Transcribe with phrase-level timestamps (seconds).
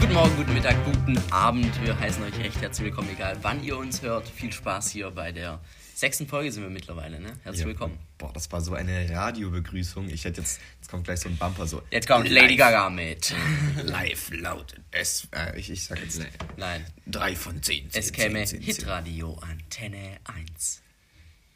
[0.00, 1.80] Guten Morgen, guten Mittag, guten Abend.
[1.82, 4.28] Wir heißen euch recht herzlich willkommen, egal wann ihr uns hört.
[4.28, 5.60] Viel Spaß hier bei der
[5.94, 7.32] sechsten Folge sind wir mittlerweile, ne?
[7.42, 7.66] Herzlich Ja.
[7.68, 7.98] willkommen.
[8.18, 10.08] Boah, das war so eine Radiobegrüßung.
[10.10, 11.82] Ich hätte jetzt, jetzt kommt gleich so ein Bumper so.
[11.90, 13.34] Jetzt kommt Lady Gaga mit.
[13.82, 14.74] Live laut.
[14.90, 16.20] Es, äh, ich, ich sag jetzt
[16.56, 17.88] Nein, drei von zehn.
[17.92, 18.62] es zehn, käme zehn, zehn.
[18.62, 20.82] Hitradio Antenne 1.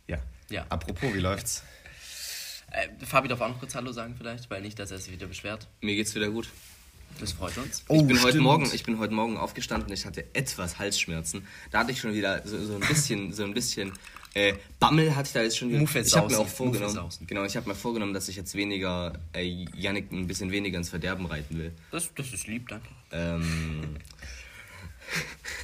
[0.09, 0.19] Ja.
[0.51, 0.67] Ja.
[0.69, 1.63] Apropos, wie läuft's?
[2.71, 5.27] Äh, Fabi darf auch noch kurz Hallo sagen vielleicht, weil nicht, dass er sich wieder
[5.27, 5.67] beschwert.
[5.81, 6.51] Mir geht's wieder gut.
[7.19, 7.83] Das freut uns.
[7.89, 8.41] Oh, ich, bin heute.
[8.41, 11.47] Morgen, ich bin heute Morgen aufgestanden, ich hatte etwas Halsschmerzen.
[11.71, 13.95] Da hatte ich schon wieder so, so ein bisschen, so ein bisschen
[14.35, 15.81] äh, Bammel hatte ich da jetzt schon wieder.
[15.81, 19.67] Ich habe mir auch vorgenommen, genau, ich habe mir vorgenommen, dass ich jetzt weniger, äh,
[19.75, 21.73] Yannick ein bisschen weniger ins Verderben reiten will.
[21.91, 22.89] Das, das ist lieb, danke.
[23.13, 23.97] Ähm,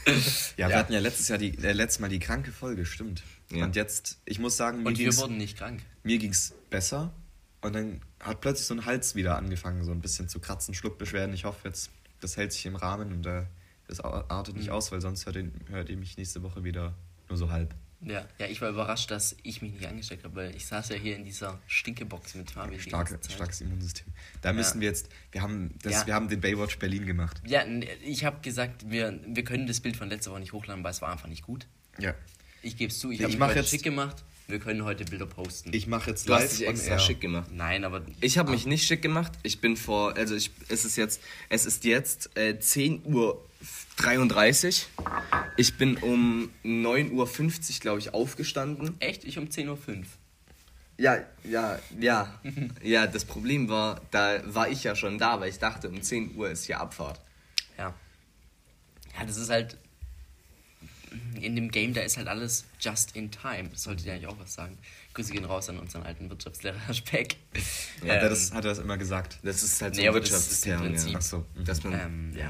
[0.57, 3.23] Ja, wir hatten ja letztes Jahr die, äh, letztes Mal die kranke Folge, stimmt.
[3.57, 3.65] Ja.
[3.65, 5.83] Und jetzt, ich muss sagen, mir Und wir ging's, wurden nicht krank.
[6.03, 7.13] mir ging's besser.
[7.61, 11.35] Und dann hat plötzlich so ein Hals wieder angefangen, so ein bisschen zu kratzen, Schluckbeschwerden.
[11.35, 13.45] Ich hoffe jetzt, das hält sich im Rahmen und äh,
[13.89, 14.61] das artet Mhm.
[14.61, 16.95] nicht aus, weil sonst hört ihr, hört ihr mich nächste Woche wieder
[17.29, 17.75] nur so halb.
[18.01, 20.97] Ja, ja, ich war überrascht, dass ich mich nicht angesteckt habe, weil ich saß ja
[20.97, 22.79] hier in dieser Stinkebox mit Fabi.
[22.79, 24.07] Starke, starkes Immunsystem.
[24.43, 26.07] Da müssen wir jetzt, wir haben, das, Ja.
[26.07, 27.41] wir haben den Baywatch Berlin gemacht.
[27.47, 27.65] Ja,
[28.03, 31.01] ich habe gesagt, wir, wir können das Bild von letzter Woche nicht hochladen, weil es
[31.01, 31.67] war einfach nicht gut.
[31.99, 32.15] Ja.
[32.65, 34.25] Ich gebe es zu, ich Ich habe mich mach heute jetzt- schick gemacht.
[34.47, 35.71] Wir können heute Bilder posten.
[35.73, 36.99] Ich mache jetzt du hast dich on extra air.
[36.99, 37.49] schick gemacht.
[37.51, 39.33] Nein, aber Ich habe mich nicht schick gemacht.
[39.43, 43.43] Ich bin vor, also ich, es ist jetzt, es ist jetzt äh, 10 Uhr
[43.97, 44.87] 33.
[45.57, 48.97] Ich bin um 9.50 Uhr, glaube ich, aufgestanden.
[49.01, 50.05] echt, ich um 10.05 Uhr.
[50.99, 52.39] Ja, ja, ja.
[52.83, 56.37] ja, das Problem war, da war ich ja schon da, weil ich dachte, um 10
[56.37, 57.19] Uhr ist hier Abfahrt.
[57.79, 57.95] Ja.
[59.19, 59.79] Ja, das ist halt.
[61.41, 63.69] In dem Game, da ist halt alles just in time.
[63.71, 64.79] Das sollte dir eigentlich auch was sagen.
[65.15, 67.37] Grüße gehen raus an unseren alten Wirtschaftslehrer Herr Speck.
[68.01, 69.39] Hat, er das, hat er das immer gesagt?
[69.43, 71.19] Das ist halt so Nee, ein das Wirtschaftsterm, Prinzip- ja.
[71.19, 71.45] Ach so.
[71.55, 71.65] mhm.
[71.65, 72.41] Dass man, Ähm, ja.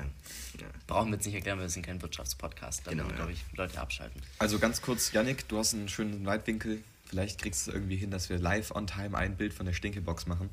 [0.61, 0.67] ja.
[0.87, 2.87] Brauchen wir jetzt nicht erklären, weil wir sind kein Wirtschaftspodcast.
[2.87, 3.15] Da Genau, ja.
[3.17, 4.21] glaube ich, Leute abschalten.
[4.39, 6.83] Also ganz kurz, Yannick, du hast einen schönen Weitwinkel.
[7.07, 10.27] Vielleicht kriegst du irgendwie hin, dass wir live on time ein Bild von der Stinkebox
[10.27, 10.49] machen.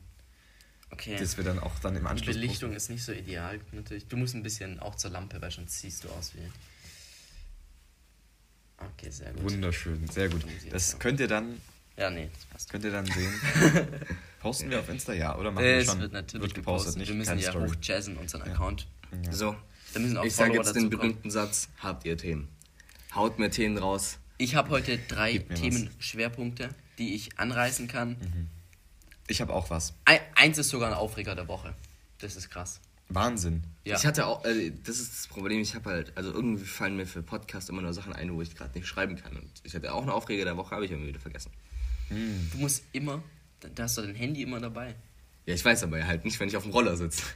[0.90, 1.16] Okay.
[1.18, 2.36] Das wir dann auch dann im Die Anschluss.
[2.36, 4.08] Belichtung ist nicht so ideal, natürlich.
[4.08, 6.40] Du musst ein bisschen auch zur Lampe, weil sonst siehst du aus wie.
[8.98, 9.44] Okay, sehr gut.
[9.52, 10.46] Wunderschön, sehr gut.
[10.72, 10.98] Das ja.
[11.00, 11.62] könnt ihr dann,
[11.98, 12.70] Ja, nee, das passt.
[12.72, 13.34] könnt ihr dann sehen.
[14.40, 16.00] Posten wir auf Insta, ja, oder machen wir Es schon?
[16.00, 16.98] wird natürlich Wird gepostet.
[16.98, 17.08] nicht?
[17.10, 17.70] Wir müssen ja Story.
[17.70, 18.88] hochjazzen, unseren Account.
[19.30, 19.56] So,
[19.94, 22.48] Da müssen auch ich sage jetzt den berühmten Satz, habt ihr Themen.
[23.14, 24.18] Haut mir Themen raus.
[24.38, 25.38] Ich habe heute drei.
[25.38, 28.16] Themenschwerpunkte, die ich anreißen kann.
[29.28, 29.94] Ich habe auch was.
[30.06, 31.76] Ei- Eins ist sogar ein Aufreger der Woche.
[32.20, 32.80] Das ist krass.
[33.16, 33.64] Wahnsinn.
[33.84, 33.96] Ja.
[33.98, 37.06] Ich hatte auch, äh, das ist das Problem, ich habe halt, also irgendwie fallen mir
[37.06, 39.36] für Podcast immer nur Sachen ein, wo ich gerade nicht schreiben kann.
[39.38, 41.52] Und ich hatte auch eine Aufreger der Woche, habe ich aber wieder vergessen.
[42.10, 43.24] Du musst immer,
[43.62, 44.96] da- hast du dein Handy immer dabei.
[45.46, 47.24] Ja, ich weiß aber halt nicht, wenn ich auf dem Roller sitze.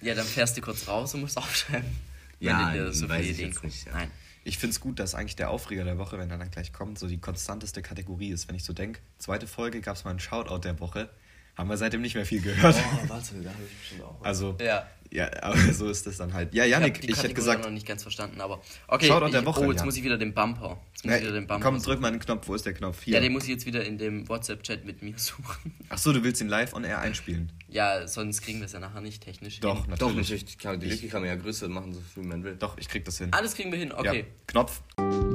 [0.00, 1.90] Ja, dann fährst du kurz raus und musst aufschreiben.
[2.40, 3.92] Ja, Wenn dir so weiß ich jetzt nicht, ja.
[3.94, 4.10] Nein.
[4.44, 7.00] Ich finde es gut, dass eigentlich der Aufreger der Woche, wenn er dann gleich kommt,
[7.00, 8.46] so die konstanteste Kategorie ist.
[8.46, 11.10] Wenn ich so denke, zweite Folge gab es mal einen Shoutout der Woche.
[11.58, 12.76] Haben wir seitdem nicht mehr viel gehört.
[12.76, 14.16] Oh, warte, da habe ich bestimmt auch.
[14.22, 14.86] Also, Ja.
[15.10, 16.54] ja, aber so ist das dann halt.
[16.54, 19.08] Ja, Ich Yannick, habe die ich, hätte gesagt, noch nicht ganz verstanden, aber okay.
[19.08, 19.84] Shoutout ich, der Woche, oh, jetzt ja.
[19.84, 20.78] muss ich wieder den Bumper.
[20.92, 21.84] Jetzt muss ich wieder den Bumper komm, suchen.
[21.90, 22.46] drück mal den Knopf.
[22.46, 23.02] Wo ist der Knopf?
[23.02, 23.14] Hier.
[23.14, 25.74] Ja, den muss ich jetzt wieder in dem WhatsApp-Chat mit mir suchen.
[25.88, 27.50] Ach so, du willst ihn live on air einspielen?
[27.68, 29.90] Ja, sonst kriegen wir es ja nachher nicht technisch Doch, hin.
[29.90, 29.98] natürlich.
[30.00, 30.58] Doch, natürlich.
[30.58, 32.54] Klar, die Wiki kann man ja größer machen, so viel man will.
[32.56, 33.32] Doch, ich krieg das hin.
[33.32, 34.18] Alles kriegen wir hin, okay.
[34.20, 34.24] Ja.
[34.46, 34.80] Knopf.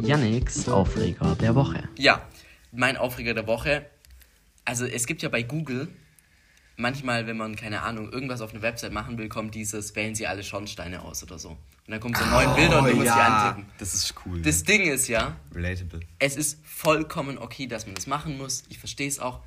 [0.01, 1.83] Yannicks Aufreger der Woche.
[1.97, 2.25] Ja,
[2.71, 3.85] mein Aufreger der Woche.
[4.63, 5.89] Also es gibt ja bei Google
[6.75, 10.27] manchmal, wenn man, keine Ahnung, irgendwas auf einer Website machen will, kommt dieses, wählen Sie
[10.27, 11.49] alle Schornsteine aus oder so.
[11.49, 11.57] Und
[11.87, 13.71] dann kommen so neun Bilder und du musst die antippen.
[13.77, 14.41] Das ist cool.
[14.41, 15.99] Das Ding ist ja, Relatable.
[16.19, 18.63] es ist vollkommen okay, dass man das machen muss.
[18.69, 19.41] Ich verstehe es auch.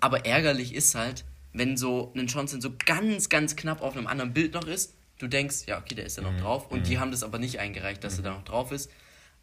[0.00, 4.32] Aber ärgerlich ist halt, wenn so ein Schornstein so ganz, ganz knapp auf einem anderen
[4.32, 4.94] Bild noch ist.
[5.18, 6.70] Du denkst, ja, okay, der ist da noch drauf.
[6.70, 8.90] Und die haben das aber nicht eingereicht, dass er da noch drauf ist.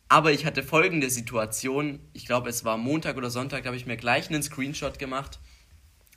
[0.08, 2.00] Aber ich hatte folgende Situation.
[2.14, 5.40] Ich glaube, es war Montag oder Sonntag, da habe ich mir gleich einen Screenshot gemacht.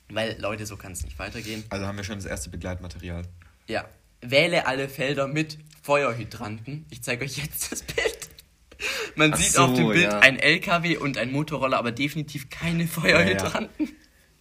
[0.09, 1.63] Weil, Leute, so kann es nicht weitergehen.
[1.69, 3.23] Also haben wir schon das erste Begleitmaterial.
[3.67, 3.85] Ja.
[4.21, 6.85] Wähle alle Felder mit Feuerhydranten.
[6.89, 8.29] Ich zeige euch jetzt das Bild.
[9.15, 10.19] Man Ach sieht so, auf dem Bild ja.
[10.19, 13.89] ein LKW und ein Motorroller, aber definitiv keine Feuerhydranten.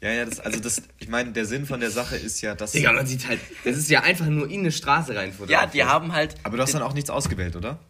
[0.03, 2.73] Ja, ja, das, also das, ich meine, der Sinn von der Sache ist ja, dass.
[2.73, 5.33] Digga, man sieht halt, das ist ja einfach nur in eine Straße rein.
[5.49, 6.35] Ja, die haben halt.
[6.43, 7.81] Aber du hast dann auch nichts ausgewählt, oder?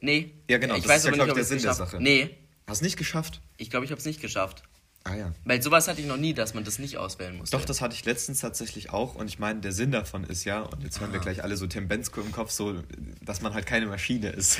[0.00, 0.34] Nee.
[0.48, 1.72] Ja, genau, Ich das weiß ist ja, aber glaub nicht, ob ich, der Sinn der
[1.72, 2.02] geschafft Sache.
[2.02, 2.36] Nee,
[2.66, 3.40] Hast nicht geschafft?
[3.56, 4.62] ich glaube, ich habe es nicht geschafft.
[5.04, 5.32] Ah ja.
[5.44, 7.56] Weil sowas hatte ich noch nie, dass man das nicht auswählen musste.
[7.56, 9.14] Doch, das hatte ich letztens tatsächlich auch.
[9.14, 11.00] Und ich meine, der Sinn davon ist ja, und jetzt Ah.
[11.00, 12.82] hören wir gleich alle so Tembensko im Kopf, so,
[13.22, 14.58] dass man halt keine Maschine ist.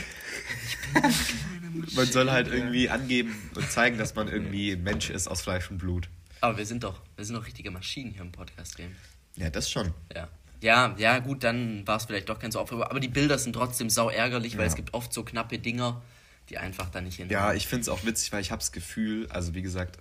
[1.94, 5.78] man soll halt irgendwie angeben und zeigen, dass man irgendwie Mensch ist aus Fleisch und
[5.78, 6.08] Blut.
[6.40, 8.94] Aber wir sind doch, wir sind doch richtige Maschinen hier im Podcast-Game.
[9.36, 9.92] Ja, das schon.
[10.14, 10.28] Ja.
[10.62, 12.90] Ja, ja, gut, dann war es vielleicht doch kein so Opfer.
[12.90, 14.68] Aber die Bilder sind trotzdem sau ärgerlich, weil Ja.
[14.68, 16.02] es gibt oft so knappe Dinger,
[16.50, 17.30] die einfach da nicht hin.
[17.30, 19.98] Ja, ich finde es auch witzig, weil ich habe das Gefühl, also wie gesagt,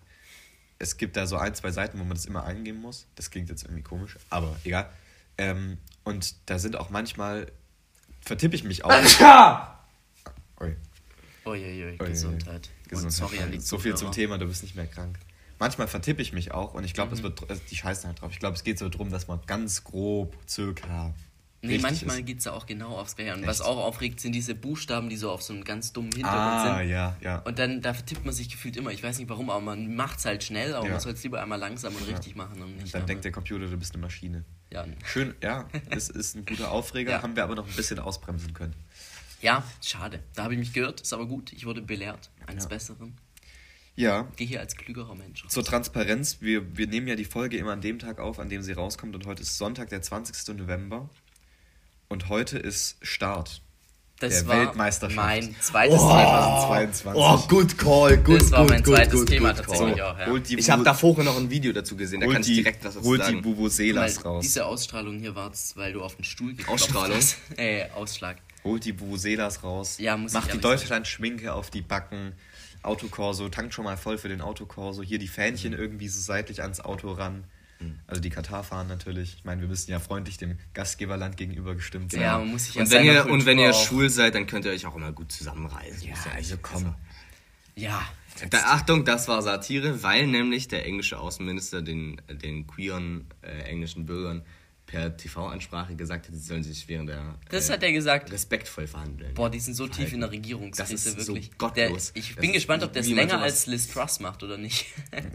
[0.80, 3.06] es gibt da so ein, zwei Seiten, wo man das immer eingeben muss.
[3.16, 4.90] Das klingt jetzt irgendwie komisch, aber egal.
[5.38, 7.52] Ähm, und da sind auch manchmal,
[8.22, 8.92] vertippe ich mich auch.
[10.62, 10.76] Ui,
[11.46, 12.70] Uiuiui, ui, Gesundheit.
[12.86, 13.12] Und Gesundheit.
[13.14, 14.12] sorry an die so viel zum.
[14.12, 15.18] Thema, du bist nicht mehr krank.
[15.58, 17.24] Manchmal vertippe ich mich auch und ich glaube, es Mhm.
[17.24, 18.32] wird, also die scheißen halt drauf.
[18.32, 21.14] Ich glaube, es geht so darum, dass man ganz grob circa.
[21.62, 23.34] Nee, richtig manchmal geht es ja auch genau aufs Gleiche.
[23.36, 23.68] Und was Echt?
[23.68, 26.90] auch aufregt, sind diese Buchstaben, die so auf so einem ganz dummen Hintergrund Ah, sind.
[26.90, 27.40] ja, ja.
[27.40, 28.92] Und dann, da vertippt man sich gefühlt immer.
[28.92, 30.92] Ich weiß nicht warum, aber man macht es halt schnell, aber Ja.
[30.94, 32.94] man soll es lieber einmal langsam und richtig machen und nicht.
[32.94, 34.46] Dann denkt der Computer, du bist eine Maschine.
[34.72, 37.22] ja, Schön, ja, es ist ein guter Aufreger, Ja.
[37.24, 38.76] haben wir aber noch ein bisschen ausbremsen können.
[39.42, 40.24] ja, schade.
[40.36, 41.52] Da habe ich mich gehört, ist aber gut.
[41.52, 42.70] Ich wurde belehrt eines Ja.
[42.70, 43.18] Besseren.
[43.98, 45.44] Ja, Gehe hier als klügerer Mensch.
[45.44, 45.52] raus.
[45.52, 48.62] zur Transparenz, wir, wir nehmen ja die Folge immer an dem Tag auf, an dem
[48.62, 50.56] sie rauskommt und heute ist Sonntag, der 20.
[50.58, 51.10] November
[52.10, 53.62] und heute ist Start.
[54.20, 55.16] Das der war Weltmeisterschaft.
[55.16, 56.66] mein zweites Thema.
[56.68, 57.14] 22.
[57.24, 60.18] Oh, good call, good, Das war good, mein good, zweites good, Thema good tatsächlich auch.
[60.20, 60.36] Ja.
[60.58, 62.84] Ich habe da vorher noch ein Video dazu gesehen, da holt kann ich die, direkt
[62.84, 63.38] was dazu holt die sagen.
[63.46, 64.42] Weil raus.
[64.44, 67.16] diese Ausstrahlung hier war es, weil du auf den Stuhl geklopft Ausstrahlung?
[67.16, 67.38] hast.
[67.58, 68.38] Äh, Ausschlag.
[68.66, 69.98] Holt die Vuvuzelas raus.
[70.00, 70.62] Ja, muss ich Macht die sagen.
[70.64, 72.34] Deutschland-Schminke auf die Backen.
[72.84, 75.02] Autokorso, tankt schon mal voll für den Autokorso.
[75.02, 75.80] Hier die Fähnchen Mhm.
[75.80, 77.46] irgendwie so seitlich ans Auto ran.
[78.08, 79.36] Also die Katar fahren natürlich.
[79.38, 82.22] Ich meine, wir müssen ja freundlich dem Gastgeberland gegenüber gestimmt sein.
[82.22, 84.66] Ja, man muss sich ja Und wenn, ihr, und wenn ihr schwul seid, dann könnt
[84.66, 86.08] ihr euch auch immer gut zusammenreißen.
[86.08, 86.96] Ja, Ist ja also komm.
[87.76, 88.02] Ja,
[88.50, 94.06] Da, Achtung, das war Satire, weil nämlich der englische Außenminister den, den queeren äh, englischen
[94.06, 94.44] Bürgern
[94.86, 98.32] per TV-Ansprache gesagt hat, sie sollen sich während der das äh, hat er gesagt.
[98.32, 99.36] respektvoll verhandeln.
[99.36, 101.56] Boah, die sind so tief in der Das Regierungskrise, ist so wirklich.
[101.60, 102.12] gottlos.
[102.12, 104.58] Der, ich Das bin ist gespannt, ob der es länger als Liz Truss macht oder
[104.58, 104.88] nicht.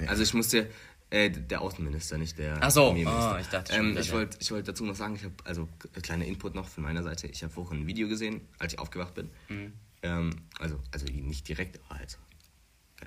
[0.09, 0.69] Also ich musste,
[1.15, 3.35] äh, der Außenminister, nicht der Ach so, Premierminister.
[3.35, 5.69] ah, ich dachte schon ähm, ich wollte ich wollt dazu noch sagen, ich habe, also
[6.03, 9.15] kleiner Input noch von meiner Seite, ich habe vorhin ein Video gesehen, als ich aufgewacht
[9.15, 9.31] bin.
[9.49, 9.73] Mhm.
[10.03, 12.19] Ähm, also, also nicht direkt, aber halt.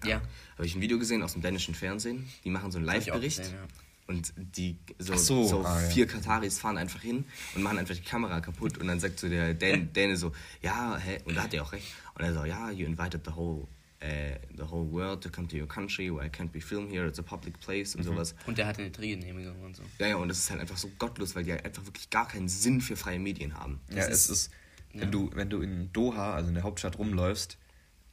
[0.04, 0.18] Ja.
[0.18, 0.28] Ahnung.
[0.56, 3.40] Habe ich ein Video gesehen aus dem dänischen Fernsehen, die machen so einen ich Live-Bericht.
[3.40, 3.68] ja.
[4.08, 5.90] Und die so, so, so ah, ja.
[5.90, 7.26] vier Kataris fahren einfach hin
[7.56, 10.32] und machen einfach die Kamera kaputt und dann sagt so der Dän, Däne so,
[10.62, 11.20] ja, hä?
[11.26, 11.88] und da hat er auch recht.
[12.16, 13.68] Und er so, ja, you invited the whole,
[14.00, 17.08] äh, the whole world to come to your country where I can't be filmed here,
[17.08, 18.02] it's a public place Mhm.
[18.02, 18.36] und sowas.
[18.46, 19.84] Und der hat eine Drehgenehmigung und so.
[20.00, 22.28] Ja, ja, und das ist halt einfach so gottlos, weil die halt einfach wirklich gar
[22.28, 23.80] keinen Sinn für freie Medien haben.
[23.90, 24.52] Ja, es ist,
[24.94, 27.58] wenn, du, wenn du in Doha, also in der Hauptstadt, rumläufst,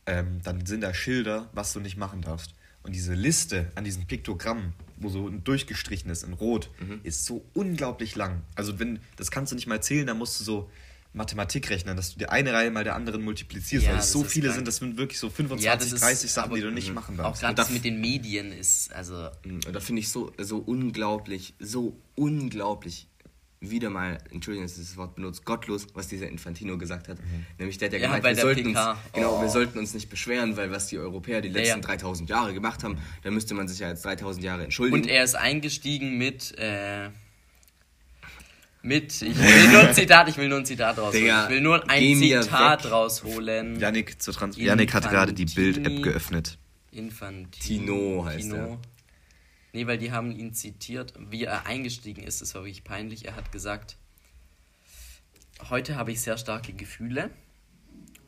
[0.06, 2.54] ähm, dann sind da Schilder, was du nicht machen darfst.
[2.82, 7.00] Und diese Liste an diesen Piktogrammen, wo so durchgestrichen ist in Rot, Mhm.
[7.02, 8.42] ist so unglaublich lang.
[8.54, 10.70] Also wenn, das kannst du nicht mal zählen, da musst du so
[11.14, 14.24] Mathematik rechnen, dass du die eine Reihe mal der anderen multiplizierst, Ja, weil es so
[14.24, 14.56] viele krank.
[14.56, 17.18] sind, das sind wirklich so 25, Ja, das ist- 30 Sachen, die du nicht machen
[17.20, 17.40] Auch darfst.
[17.42, 20.58] gerade Und das da- mit den Medien ist, also, Und da finde ich so, so
[20.58, 23.08] unglaublich, so unglaublich
[23.60, 27.16] wieder mal, Entschuldigung, dass ich das Wort benutzt, gottlos, was dieser Infantino gesagt hat.
[27.58, 28.90] Nämlich der hat ja, Ja, gemeint, wir der sollten, PK.
[28.90, 29.40] uns, genau, Oh.
[29.42, 31.86] wir sollten uns nicht beschweren, weil was die Europäer die letzten ja.
[31.86, 35.00] 3000 Jahre gemacht haben, da müsste man sich ja jetzt 3000 Jahre entschuldigen.
[35.02, 37.08] Und er ist eingestiegen mit, äh,
[38.84, 41.24] mit, ich will nur ein Zitat, ich will nur ein Zitat rausholen.
[41.24, 43.80] Digga, ich will nur ein Zitat rausholen.
[43.80, 45.46] Yannick, zur Trans Yannick hat gerade die.
[45.46, 46.58] Bild-App geöffnet.
[46.90, 48.78] Infantino Tino heißt er.
[49.72, 52.42] Nee, weil die haben ihn zitiert, wie er eingestiegen ist.
[52.42, 53.24] Das war wirklich peinlich.
[53.24, 53.96] Er hat gesagt,
[55.70, 57.30] heute habe ich sehr starke Gefühle.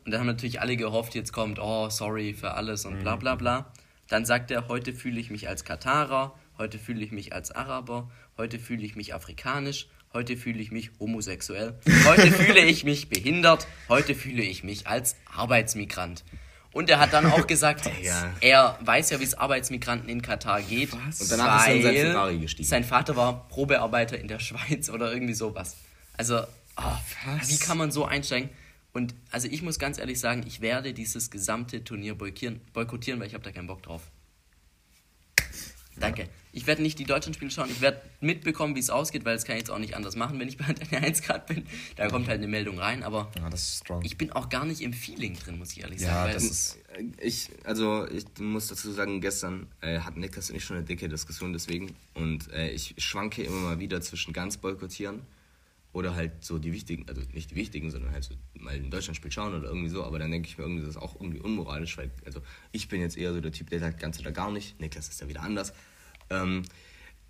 [0.05, 3.35] Und dann haben natürlich alle gehofft, jetzt kommt, oh, sorry für alles und bla bla
[3.35, 3.71] bla.
[4.07, 8.09] Dann sagt er, heute fühle ich mich als Katarer, heute fühle ich mich als Araber,
[8.37, 13.67] heute fühle ich mich afrikanisch, heute fühle ich mich homosexuell, heute fühle ich mich behindert,
[13.89, 16.23] heute fühle ich mich als Arbeitsmigrant.
[16.73, 18.35] Und er hat dann auch gesagt, Digga.
[18.39, 20.93] er weiß ja, wie es Arbeitsmigranten in Katar geht.
[20.93, 22.67] Und danach ist er in sein Ferrari gestiegen.
[22.67, 25.77] Sein Vater war Probearbeiter in der Schweiz oder irgendwie sowas.
[26.17, 26.41] Also,
[26.75, 26.99] ah,
[27.47, 28.49] wie kann man so einsteigen?
[28.93, 33.27] Und also ich muss ganz ehrlich sagen, ich werde dieses gesamte Turnier boykottieren, boykottieren weil
[33.27, 34.03] ich habe da keinen Bock drauf.
[35.99, 36.29] Danke.
[36.53, 37.69] Ich werde nicht die deutschen Spiele schauen.
[37.69, 40.39] Ich werde mitbekommen, wie es ausgeht, weil das kann ich jetzt auch nicht anders machen,
[40.39, 41.65] wenn ich bei Antenne 1 Grad bin.
[41.95, 44.03] Da kommt halt eine Meldung rein, aber Ja, das ist strong.
[44.03, 46.33] ich bin auch gar nicht im Feeling drin, muss ich ehrlich Ja, sagen.
[46.33, 46.77] das ist-
[47.21, 51.07] Ich, also ich muss dazu sagen, gestern äh, hatten Niklas und ich schon eine dicke
[51.09, 55.21] Diskussion deswegen und äh, ich schwanke immer mal wieder zwischen ganz boykottieren
[55.93, 59.31] oder halt so die wichtigen, also nicht die wichtigen, sondern halt so mal ein Deutschlandspiel
[59.31, 61.97] schauen oder irgendwie so, aber dann denke ich mir irgendwie, das ist auch irgendwie unmoralisch,
[61.97, 64.79] weil, also ich bin jetzt eher so der Typ, der sagt ganz oder gar nicht,
[64.79, 65.73] Niklas ist ja wieder anders.
[66.29, 66.63] Ähm,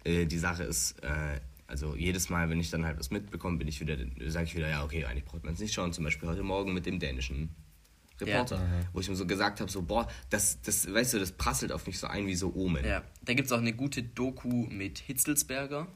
[0.03, 3.67] äh, die Sache ist, äh, also jedes Mal, wenn ich dann halt was mitbekomme, bin
[3.67, 6.29] ich wieder, sage ich wieder, ja okay, eigentlich braucht man es nicht schauen, zum Beispiel
[6.29, 7.49] heute Morgen mit dem dänischen
[8.21, 8.63] Reporter, Ja.
[8.93, 11.85] wo ich mir so gesagt habe, so, boah, das, das, weißt du, das prasselt auf
[11.85, 12.83] mich so ein wie so Omen.
[12.85, 15.87] Ja, da gibt es auch eine gute Doku mit Hitzelsberger.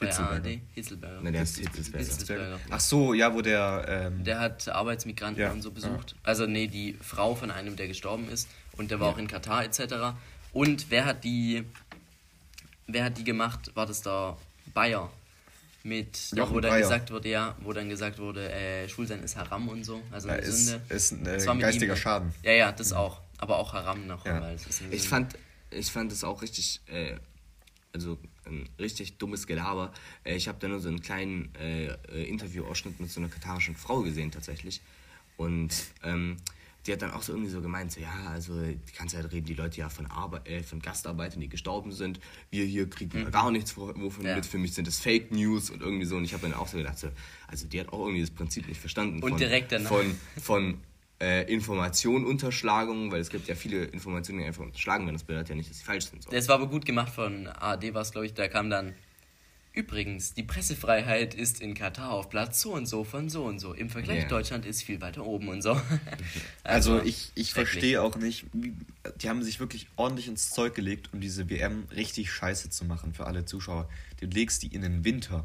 [0.00, 0.48] Bei Hitzelsberger.
[0.48, 0.60] ARD.
[0.74, 1.20] Hitzelsberger.
[1.22, 2.04] Ne, der ist Hitzelsberger.
[2.04, 2.60] Hitzelsberger.
[2.70, 3.84] Ach so, ja, wo der.
[3.88, 6.14] Ähm, Der hat Arbeitsmigranten Ja, und so besucht.
[6.22, 8.48] Also nee, die Frau von einem, der gestorben ist.
[8.76, 10.16] Und der war auch in Katar etc.
[10.52, 11.64] Und wer hat die,
[12.88, 13.70] wer hat die gemacht?
[13.74, 14.36] War das da
[14.74, 15.10] Bayer?
[15.84, 16.80] Mit, Jochen wo dann Breyer.
[16.82, 20.02] gesagt wurde, ja, wo dann gesagt wurde, äh, Schwulsein ist Haram und so.
[20.10, 20.82] Also Ja, eine ist- Sünde.
[20.94, 21.96] ist ein, äh, Das geistiger ihm?
[21.96, 22.34] Schaden.
[22.42, 23.20] Ja, ja, das auch.
[23.38, 24.40] Aber auch Haram noch, Ja.
[24.42, 25.08] weil es ist eine Ich Sünde.
[25.08, 25.38] fand,
[25.70, 27.16] ich fand es auch richtig, äh,
[27.94, 29.92] also ein richtig dummes Gelaber.
[30.24, 33.76] Äh, ich habe da nur so einen kleinen äh, äh, Interviewausschnitt mit so einer katarischen
[33.76, 34.80] Frau gesehen tatsächlich.
[35.36, 36.36] Und ähm,
[36.88, 39.46] die hat dann auch so irgendwie so gemeint, so, ja, also die ganze Zeit reden
[39.46, 42.18] die Leute ja von, Arbe äh, von Gastarbeitern, die gestorben sind.
[42.50, 44.34] Wir hier kriegen gar nichts wovon Ja.
[44.36, 44.46] mit.
[44.46, 46.16] Für mich sind das Fake News und irgendwie so.
[46.16, 47.08] Und ich habe dann auch so gedacht, so,
[47.46, 49.22] also die hat auch irgendwie das Prinzip nicht verstanden.
[49.22, 49.90] Und von, direkt danach.
[49.90, 50.78] Von, von
[51.20, 55.16] äh, Information, Unterschlagung, weil es gibt ja viele Informationen, die einfach unterschlagen werden.
[55.16, 56.22] Das bedeutet ja nicht, dass sie falsch sind.
[56.22, 56.30] So.
[56.30, 58.34] Das war aber gut gemacht von ARD, war es, glaube ich.
[58.34, 58.94] Da kam dann.
[59.78, 63.74] Übrigens, die Pressefreiheit ist in Katar auf Platz so und so von so und so.
[63.74, 64.28] Im Vergleich Ja.
[64.28, 65.80] Deutschland ist viel weiter oben und so.
[66.64, 67.52] Also ich, ich schrecklich.
[67.52, 68.74] verstehe auch nicht, wie,
[69.20, 73.14] die haben sich wirklich ordentlich ins Zeug gelegt, um diese WM richtig scheiße zu machen
[73.14, 73.88] für alle Zuschauer.
[74.18, 75.44] Du legst die in den Winter.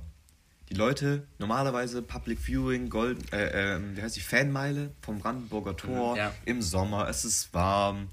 [0.70, 6.18] Die Leute, normalerweise Public Viewing, Gold, äh, ähm, wie heißt die, Fanmeile vom Brandenburger Tor
[6.18, 6.34] ja.
[6.46, 8.10] im Sommer, es ist warm,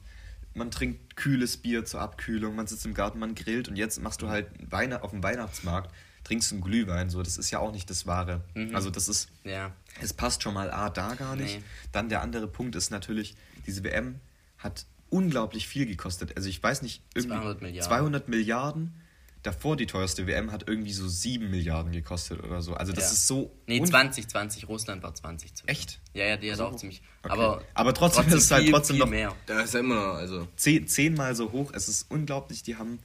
[0.52, 4.20] man trinkt kühles Bier zur Abkühlung, man sitzt im Garten, man grillt und jetzt machst
[4.20, 5.90] du halt Weihnacht auf dem Weihnachtsmarkt,
[6.24, 8.42] trinkst einen Glühwein, so, das ist ja auch nicht das Wahre.
[8.72, 9.72] Also das ist, Ja.
[10.00, 11.58] es passt schon mal A, da gar nicht.
[11.58, 11.64] Nee.
[11.92, 13.34] Dann der andere Punkt ist natürlich,
[13.66, 14.20] diese WM
[14.58, 16.36] hat unglaublich viel gekostet.
[16.36, 17.88] Also ich weiß nicht, irgendwie 200 Milliarden.
[17.90, 18.94] 200 Milliarden.
[19.42, 22.74] Davor die teuerste WM hat irgendwie so 7 Milliarden gekostet oder so.
[22.74, 23.12] Also das Ja.
[23.12, 23.50] ist so...
[23.66, 25.54] Nee, un- 20, 20, Russland war 20.
[25.54, 25.66] zu.
[25.66, 25.98] Echt?
[26.12, 27.00] Ja, ja, die hat So auch ziemlich.
[27.22, 27.32] Okay.
[27.32, 29.34] Aber, Aber trotzdem ist es halt trotzdem viel noch- mehr.
[29.46, 30.46] Da ist ja immer noch, also.
[30.56, 31.72] zehn, zehnmal so hoch.
[31.72, 32.62] Es ist unglaublich.
[32.64, 32.98] Die haben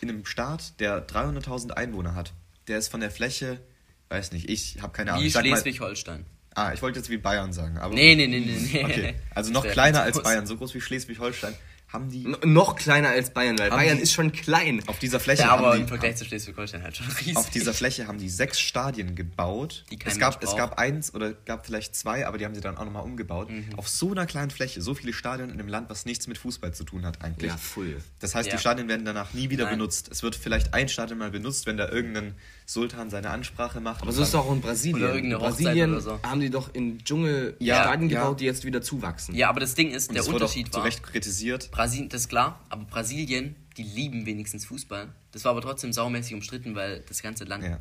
[0.00, 2.32] in einem Staat, der 300.000 Einwohner hat,
[2.68, 3.60] der ist von der Fläche,
[4.08, 5.24] weiß nicht, ich habe keine Ahnung.
[5.24, 6.26] Wie Schleswig-Holstein.
[6.54, 7.78] Ah, ich wollte jetzt wie Bayern sagen.
[7.78, 8.84] Aber Nee, nee, nee, nee, nee.
[8.84, 10.22] Okay, also noch kleiner als.
[10.22, 11.54] Bayern, so groß wie Schleswig-Holstein,
[11.94, 14.82] haben die N noch kleiner als Bayern, weil Bayern die- ist schon klein.
[14.88, 17.36] auf dieser Fläche Ja, aber haben im die, Vergleich zu Schleswig-Holstein halt schon riesig.
[17.36, 19.84] auf dieser Fläche haben die sechs Stadien gebaut.
[19.90, 22.76] Die es gab es gab eins oder gab vielleicht zwei, aber die haben sie dann
[22.76, 23.48] auch nochmal umgebaut.
[23.48, 23.78] Mhm.
[23.78, 26.74] Auf so einer kleinen Fläche, so viele Stadien in einem Land, was nichts mit Fußball
[26.74, 27.50] zu tun hat eigentlich.
[27.50, 28.02] Ja, full.
[28.18, 28.56] Das heißt, Ja.
[28.56, 29.78] die Stadien werden danach nie wieder Nein.
[29.78, 30.08] benutzt.
[30.10, 32.34] Es wird vielleicht ein Stadion mal benutzt, wenn da irgendein
[32.66, 34.00] Sultan seine Ansprache macht.
[34.02, 34.96] Aber so ist es dann- auch in Brasilien.
[35.02, 36.22] Oder irgendeine Brasilien oder so.
[36.22, 38.20] haben die doch in Dschungel Ja, Stadien ja.
[38.22, 39.34] gebaut, die jetzt wieder zuwachsen.
[39.34, 40.84] Ja, aber das Ding ist, und der das wurde auch Unterschied zu war.
[40.86, 41.70] Recht kritisiert.
[41.70, 45.08] Brasilien, das ist klar, aber Brasilien, die lieben wenigstens Fußball.
[45.32, 47.80] Das war aber trotzdem saumäßig umstritten, weil das ganze Land Ja.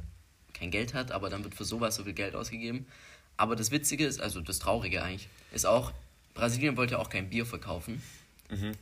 [0.54, 2.86] kein Geld hat, aber dann wird für sowas so viel Geld ausgegeben.
[3.38, 5.92] Aber das Witzige ist, also das Traurige eigentlich, ist auch,
[6.34, 8.02] Brasilien wollte auch kein Bier verkaufen.
[8.50, 8.74] Mhm.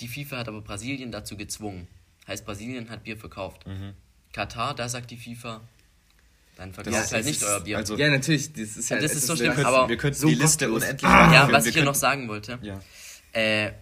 [0.00, 1.86] Die FIFA hat aber Brasilien dazu gezwungen.
[2.26, 3.66] Heißt, Brasilien hat Bier verkauft.
[3.66, 3.92] Mhm.
[4.36, 5.60] Katar, da sagt die FIFA,
[6.56, 7.76] dann Das verkauft ist- halt nicht ist- euer Bier.
[7.78, 8.52] also- Ja, natürlich.
[8.52, 10.28] Das ist ja Das es ist so ja- schlimm, wir könnten, aber wir könnten so
[10.28, 11.52] die Liste unendlich ja, weiterführen.
[11.52, 12.80] was Wir ich hier noch sagen wollte, Ja.
[13.32, 13.72] äh,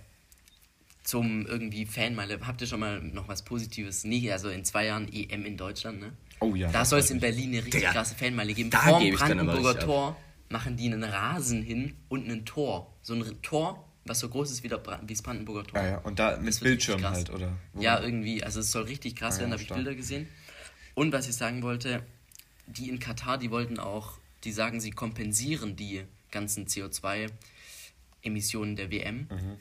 [1.02, 4.04] zum irgendwie Fanmeile, habt ihr schon mal noch was Positives?
[4.04, 6.12] Nee, also in zwei Jahren EM in Deutschland, ne?
[6.40, 7.20] Oh ja, Da das soll es in.
[7.20, 8.70] Berlin eine richtig Digga, krasse Fanmeile geben.
[8.70, 9.84] da Vorm gebe ich dann aber Brandenburger ab.
[9.84, 10.16] Tor
[10.48, 12.92] machen die einen Rasen hin und ein Tor.
[13.02, 15.80] So ein Tor, was so groß ist wie, der Bra wie das Brandenburger Tor.
[15.82, 15.98] Ja, ja.
[15.98, 17.52] Und da Das mit Bildschirm halt, oder?
[17.74, 18.42] Wo- Ja, irgendwie.
[18.42, 19.74] Also es soll richtig krass Ah, werden, ja, da habe ich.
[19.84, 20.28] Bilder gesehen.
[20.94, 22.02] Und was ich sagen wollte,
[22.66, 29.28] die in Katar, die wollten auch, die sagen, sie kompensieren die ganzen CO2-Emissionen der WM.
[29.30, 29.56] Mhm.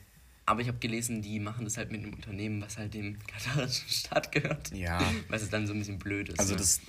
[0.46, 3.88] Aber ich habe gelesen, die machen das halt mit einem Unternehmen, was halt dem katarischen
[3.88, 4.74] Staat gehört.
[4.74, 5.00] Ja.
[5.28, 6.38] Was es dann so ein bisschen blöd ist.
[6.38, 6.58] Also ne?
[6.58, 6.80] das,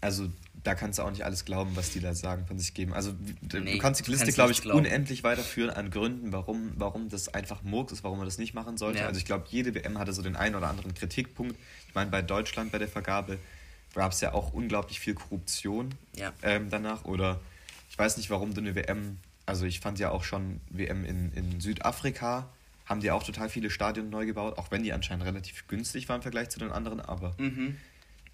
[0.00, 0.30] also
[0.62, 2.94] da kannst du auch nicht alles glauben, was die da sagen, von sich geben.
[2.94, 4.78] Also du Nee, kannst die du Liste, glaube ich, glauben.
[4.78, 8.78] unendlich weiterführen an Gründen, warum, warum das einfach Murks ist, warum man das nicht machen
[8.78, 9.00] sollte.
[9.00, 9.06] Ja.
[9.06, 11.56] Also ich glaube, jede WM hatte so den einen oder anderen Kritikpunkt.
[11.88, 13.38] Ich meine, bei Deutschland bei der Vergabe
[13.94, 16.32] gab es ja auch unglaublich viel Korruption Ja.
[16.42, 17.04] ähm, danach.
[17.04, 17.40] Oder
[17.90, 21.32] ich weiß nicht, warum du eine WM, also ich fand ja auch schon WM in,
[21.32, 22.48] in Südafrika,
[22.86, 26.16] haben die auch total viele Stadien neu gebaut, auch wenn die anscheinend relativ günstig waren
[26.16, 27.76] im Vergleich zu den anderen, aber Mhm.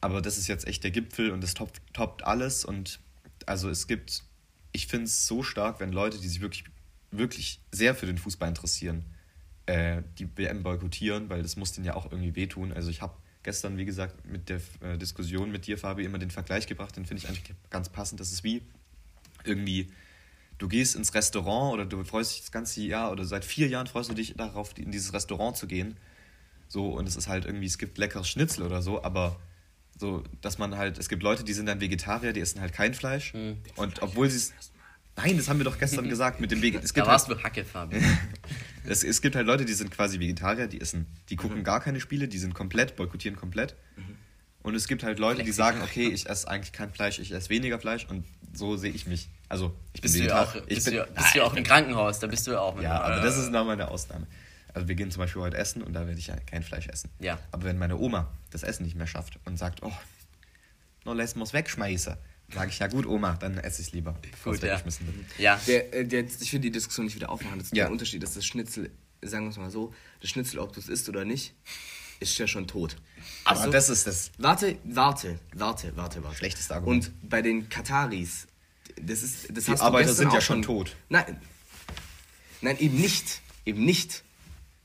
[0.01, 2.65] aber das ist jetzt echt der Gipfel und es toppt, toppt alles.
[2.65, 2.99] Und
[3.47, 4.25] also es gibt,
[4.73, 6.65] ich finde es so stark, wenn Leute, die sich wirklich,
[7.13, 9.05] wirklich sehr für den Fußball interessieren,
[9.67, 12.73] äh, die WM boykottieren, weil das muss denen ja auch irgendwie wehtun.
[12.73, 16.31] Also ich habe gestern, wie gesagt, mit der äh, Diskussion mit dir, Fabi, immer den
[16.31, 18.21] Vergleich gebracht, den finde ich eigentlich ganz passend.
[18.21, 18.63] Das ist wie
[19.45, 19.91] irgendwie,
[20.59, 23.87] du gehst ins Restaurant oder du freust dich das ganze Jahr oder seit vier Jahren
[23.87, 25.97] freust du dich darauf, in dieses Restaurant zu gehen.
[26.69, 29.41] So, und es ist halt irgendwie, es gibt leckeres Schnitzel oder so, aber
[29.99, 32.95] so, dass man halt, es gibt Leute, die sind dann Vegetarier, die essen halt kein
[32.95, 33.35] Fleisch.
[33.77, 34.53] Und obwohl sie es,
[35.17, 36.83] Nein, das haben wir doch gestern gesagt mit dem Vegan.
[36.83, 37.97] Es Da gibt warst halt, du Hacke, Fabi.
[38.87, 41.65] es, es gibt halt Leute, die sind quasi Vegetarier, die essen, die gucken Mhm.
[41.65, 43.75] gar keine Spiele, die sind komplett, boykottieren komplett.
[44.63, 47.49] Und es gibt halt Leute, die sagen, okay, ich esse eigentlich kein Fleisch, ich esse
[47.49, 49.31] weniger Fleisch und so sehe ich mich.
[49.49, 50.63] Also ich bin Bist du ja Vegetarier.
[50.63, 52.61] auch, ich bist bin, du, bist du ja auch im Krankenhaus, da bist du ja
[52.61, 52.85] auch mit.
[52.85, 54.27] Ja, aber das ist nochmal eine Ausnahme.
[54.75, 57.09] Also wir gehen zum Beispiel heute essen und da werde ich ja kein Fleisch essen.
[57.21, 57.39] Ja.
[57.53, 59.93] Aber wenn meine Oma das Essen nicht mehr schafft und sagt, oh,
[61.13, 62.15] lässt man es wegschmeißen,
[62.55, 64.15] sage ich, ja gut, Oma, dann esse ich es lieber,
[64.45, 64.81] Gut, ja.
[65.39, 67.59] Ja, Der, äh, der, ich will die Diskussion nicht wieder aufmachen.
[67.59, 67.85] Das, Ja.
[67.85, 68.91] Der Unterschied ist, das Schnitzel,
[69.23, 71.55] sagen wir es mal so, das Schnitzel, ob du es isst oder nicht,
[72.21, 72.97] ist ja schon tot.
[73.45, 74.31] Aber Also- das ist das.
[74.39, 76.37] Warte, warte, warte, warte, warte.
[76.37, 77.07] Schlechteste Argument.
[77.09, 78.47] Und bei den Kataris,
[79.01, 80.95] das ist, das Die hast du Arbeiter sind ja auch schon tot.
[81.09, 81.41] Nein,
[82.61, 84.23] nein, eben nicht, eben nicht.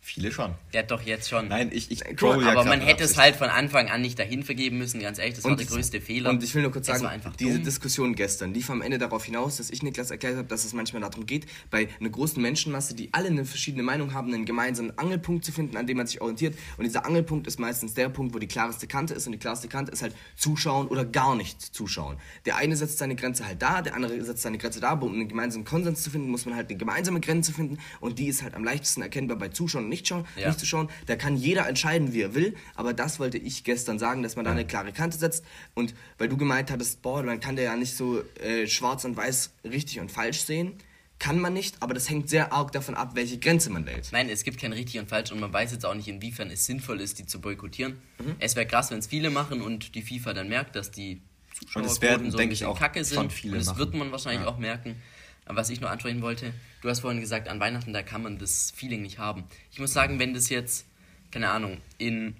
[0.07, 0.53] Viele schon.
[0.71, 1.47] der hat doch jetzt schon.
[1.47, 4.43] Nein, ich, ich mal, ja aber man hätte es halt von Anfang an nicht dahin
[4.43, 6.29] vergeben müssen, ganz ehrlich, das war Und- der größte Fehler.
[6.29, 7.59] Und ich will nur kurz sagen, war diese.
[7.59, 11.01] Diskussion gestern lief am Ende darauf hinaus, dass ich Niklas erklärt habe, dass es manchmal
[11.01, 15.43] darum geht, bei einer großen Menschenmasse, die alle eine verschiedene Meinung haben, einen gemeinsamen Angelpunkt
[15.43, 16.55] zu finden, an dem man sich orientiert.
[16.77, 19.25] Und dieser Angelpunkt ist meistens der Punkt, wo die klarste Kante ist.
[19.25, 22.17] Und die klarste Kante ist halt zuschauen oder gar nicht zuschauen.
[22.45, 24.89] Der eine setzt seine Grenze halt da, der andere setzt seine Grenze da.
[24.89, 27.79] Aber um einen gemeinsamen Konsens zu finden, muss man halt eine gemeinsame Grenze finden.
[28.01, 30.25] Und die ist halt am leichtesten erkennbar bei Zuschauen und Nichtschauen.
[30.35, 30.47] Ja.
[30.47, 30.89] Nicht zuschauen.
[31.07, 32.55] Da kann jeder entscheiden, wie er will.
[32.75, 35.43] Aber das wollte ich gestern sagen, dass man da eine klare Kante setzt.
[35.73, 39.15] Und weil du gemeint hattest, boah, man kann der ja nicht so äh, schwarz und
[39.17, 40.73] weiß richtig und falsch sehen.
[41.17, 44.09] Kann man nicht, aber das hängt sehr arg davon ab, welche Grenze man wählt.
[44.11, 46.65] Nein, es gibt kein richtig und falsch und man weiß jetzt auch nicht, inwiefern es
[46.65, 47.93] sinnvoll ist, die zu boykottieren.
[48.19, 48.35] Mhm.
[48.39, 51.85] Es wäre krass, wenn es viele machen und die FIFA dann merkt, dass die Und
[51.85, 53.15] es Zuschauerquoten werden, so ein denke ich, bisschen auch kacke sind.
[53.15, 53.79] schon viele und das machen.
[53.79, 54.47] wird man wahrscheinlich Ja.
[54.49, 54.97] auch merken.
[55.45, 56.53] Aber was ich nur ansprechen wollte,
[56.85, 59.43] du hast vorhin gesagt, an Weihnachten, da kann man das Feeling nicht haben.
[59.71, 60.85] Ich muss sagen, wenn das jetzt,
[61.31, 62.35] keine Ahnung, in.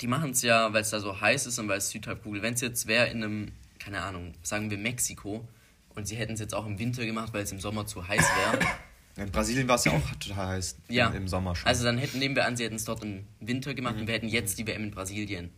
[0.00, 2.42] Die machen es ja, weil es da so heiß ist und weil es Südhalbkugel.
[2.42, 5.46] Wenn es jetzt wäre in einem, keine Ahnung, sagen wir Mexiko
[5.90, 8.20] und sie hätten es jetzt auch im Winter gemacht, weil es im Sommer zu heiß
[8.20, 8.58] wäre.
[9.14, 11.08] In Brasilien war es ja auch total heiß Ja.
[11.10, 11.68] im, Sommer schon.
[11.68, 14.00] Also dann hätten, nehmen wir an, sie hätten es dort im Winter gemacht Mhm.
[14.00, 15.50] und wir hätten jetzt die WM in Brasilien.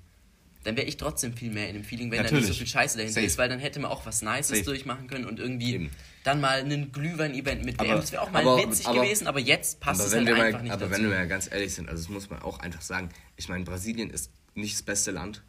[0.64, 2.46] Dann wäre ich trotzdem viel mehr in dem Feeling, wenn da Natürlich.
[2.48, 3.26] nicht so viel Scheiße dahinter Safe.
[3.26, 4.62] ist, weil dann hätte man auch was Nices Safe.
[4.62, 5.90] durchmachen können und irgendwie Eben.
[6.24, 8.00] dann mal einen Glühwein-Event mit Aber- WM.
[8.00, 10.36] Das wäre auch mal aber- witzig aber- gewesen, aber jetzt passt aber es halt wir
[10.36, 10.92] mal, einfach nicht aber dazu.
[11.02, 13.64] wenn wir mal ganz ehrlich sind, also das muss man auch einfach sagen, ich meine,
[13.64, 15.42] Brasilien ist nicht das beste Land,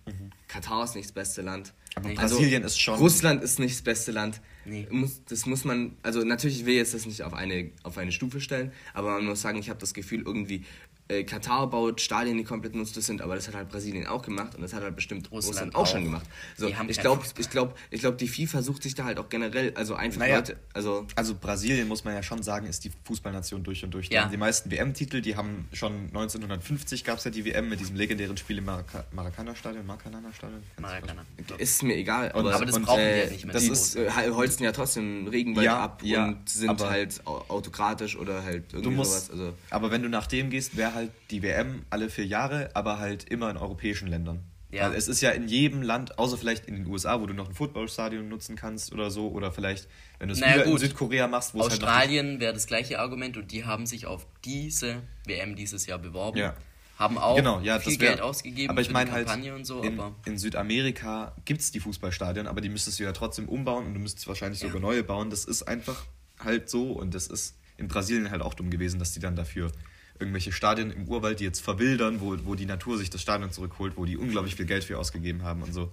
[0.47, 1.73] Katar ist nicht das beste Land.
[1.97, 2.15] Aber Nee.
[2.15, 2.95] Brasilien ist schon.
[2.99, 4.41] Russland ist nicht das beste Land.
[4.65, 4.85] Nee.
[4.89, 8.11] Muss, das muss man, also natürlich will ich jetzt das nicht auf eine, auf eine
[8.11, 10.65] Stufe stellen, aber man muss sagen, ich habe das Gefühl, irgendwie
[11.07, 14.55] äh, Katar baut Stadien, die komplett nutzlos sind, aber das hat halt Brasilien auch gemacht
[14.55, 15.87] und das hat halt bestimmt Russland Russland, auch, auch.
[15.87, 16.25] schon gemacht.
[16.57, 19.71] So, ich glaube, ich glaube, ich glaube, die FIFA sucht sich da halt auch generell,
[19.75, 20.37] also einfach Naja.
[20.37, 24.09] Leute, also Also Brasilien, muss man ja schon sagen, ist die Fußballnation durch und durch.
[24.09, 24.27] Die Ja.
[24.27, 28.35] die meisten WM-Titel, die haben schon 1950 gab es ja die WM mit diesem legendären
[28.37, 30.63] Spiel im Maraca Maracana-Stadion, Maracana-Stadion?
[30.81, 31.23] Maracana.
[31.59, 32.31] ist mir egal.
[32.31, 33.53] Und- aber das und, brauchen wir äh, ja nicht mehr.
[33.53, 38.15] Das ist, äh, holzen ja trotzdem Regenwald Ja, ab ja, und sind halt au- autokratisch
[38.15, 39.29] oder halt irgendwie musst, sowas.
[39.31, 42.97] Also, aber wenn du nach dem gehst, wäre halt die WM alle vier Jahre, aber
[42.97, 44.43] halt immer in europäischen Ländern.
[44.71, 44.89] Ja.
[44.89, 47.47] Weil es ist ja in jedem Land, außer vielleicht in den USA, wo du noch
[47.47, 49.87] ein Footballstadion nutzen kannst oder so, oder vielleicht,
[50.19, 50.77] wenn du es Naja, wieder in.
[50.77, 54.27] Südkorea machst, wo es halt Australien wäre das gleiche Argument und die haben sich auf
[54.43, 56.39] diese WM dieses Jahr beworben.
[56.39, 56.55] Ja.
[56.97, 59.65] Haben auch genau, ja, viel das wär, Geld ausgegeben aber ich meine halt, Kampagne und
[59.65, 63.85] so, in, in Südamerika gibt es die Fußballstadien, aber die müsstest du ja trotzdem umbauen
[63.85, 65.29] und du müsstest wahrscheinlich sogar neue bauen.
[65.29, 66.05] Das ist einfach
[66.39, 69.71] halt so und das ist in Brasilien halt auch dumm gewesen, dass die dann dafür
[70.19, 73.97] irgendwelche Stadien im Urwald, die jetzt verwildern, wo, wo die Natur sich das Stadion zurückholt,
[73.97, 75.91] wo die unglaublich viel Geld für ausgegeben haben und so.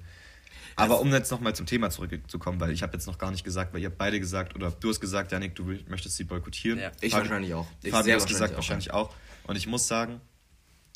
[0.76, 3.74] Aber um jetzt nochmal zum Thema zurückzukommen, weil ich habe jetzt noch gar nicht gesagt,
[3.74, 6.78] weil ihr habt beide gesagt, oder du hast gesagt, Janik, du möchtest sie boykottieren.
[6.78, 6.92] Ja.
[7.00, 7.66] Ich Fabi- wahrscheinlich auch.
[7.82, 9.14] Ich Fabi hat gesagt, wahrscheinlich wahrscheinlich auch.
[9.44, 10.20] Und ich muss sagen,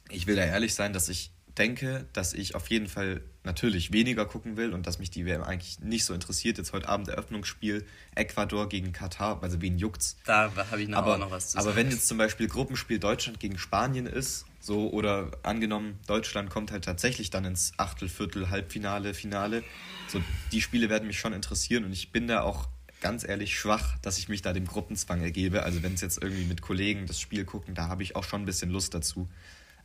[0.08, 4.26] ich will da ehrlich sein, dass ich denke, dass ich auf jeden Fall natürlich weniger
[4.26, 6.58] gucken will und dass mich die WM eigentlich nicht so interessiert.
[6.58, 10.16] Jetzt heute Abend Eröffnungsspiel Ecuador gegen Katar, also wen juckt's?
[10.24, 11.76] da habe ich nachher Aber, auch noch was zu aber sagen.
[11.76, 16.84] wenn jetzt zum Beispiel Gruppenspiel Deutschland gegen Spanien ist, so oder angenommen, Deutschland kommt halt
[16.84, 19.62] tatsächlich dann ins Achtel, Viertel, Halbfinale, Finale,
[20.08, 20.20] so
[20.52, 22.68] die Spiele werden mich schon interessieren und ich bin da auch
[23.00, 25.62] ganz ehrlich schwach, dass ich mich da dem Gruppenzwang ergebe.
[25.62, 28.42] Also wenn es jetzt irgendwie mit Kollegen das Spiel gucken, da habe ich auch schon
[28.42, 29.28] ein bisschen Lust dazu.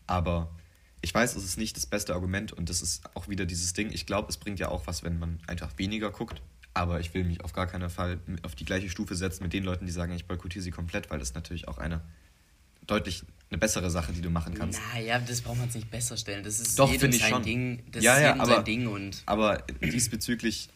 [0.08, 0.50] Aber
[1.02, 3.92] ich weiß, es ist nicht das beste Argument und das ist auch wieder dieses Ding.
[3.92, 6.42] Ich glaube, es bringt ja auch was, wenn man einfach weniger guckt.
[6.74, 9.64] Aber ich will mich auf gar keinen Fall auf die gleiche Stufe setzen mit den
[9.66, 12.02] Leuten, die sagen, ich boykottiere sie komplett, weil das ist natürlich auch eine
[12.88, 14.80] deutlich eine bessere Sache, die du machen kannst.
[14.94, 16.44] Naja, das braucht man jetzt nicht besser stellen.
[16.44, 17.44] Das ist Doch, jedem ich sein schon.
[17.44, 17.84] Ding.
[17.92, 20.70] Das Ja, ist ja, jedem aber- sein Ding und Aber diesbezüglich,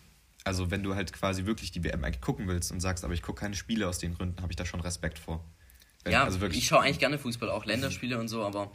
[0.44, 3.22] also wenn du halt quasi wirklich die WM eigentlich gucken willst und sagst, aber ich
[3.22, 5.44] gucke keine Spiele aus den Gründen, habe ich da schon Respekt vor.
[6.04, 8.72] Wenn- ja, also wirklich, ich schaue eigentlich gerne Fußball, auch Länderspiele und so, aber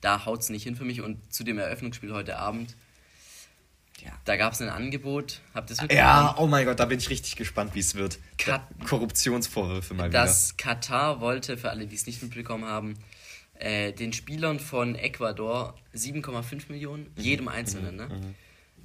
[0.00, 1.00] da haut es nicht hin für mich.
[1.02, 2.74] Und zu dem Eröffnungsspiel heute Abend,
[4.04, 4.12] Ja.
[4.26, 7.10] Da gab es ein Angebot, habt ihr es Ja, oh mein Gott, da bin ich
[7.10, 8.18] richtig gespannt, wie es wird.
[8.36, 12.94] Kat- Korruptionsvorwürfe mal dass Katar wollte, für alle, die es nicht mitbekommen haben,
[13.54, 17.22] äh, den Spielern von Ecuador 7,5 Millionen, Mhm.
[17.22, 18.34] jedem Einzelnen, ne?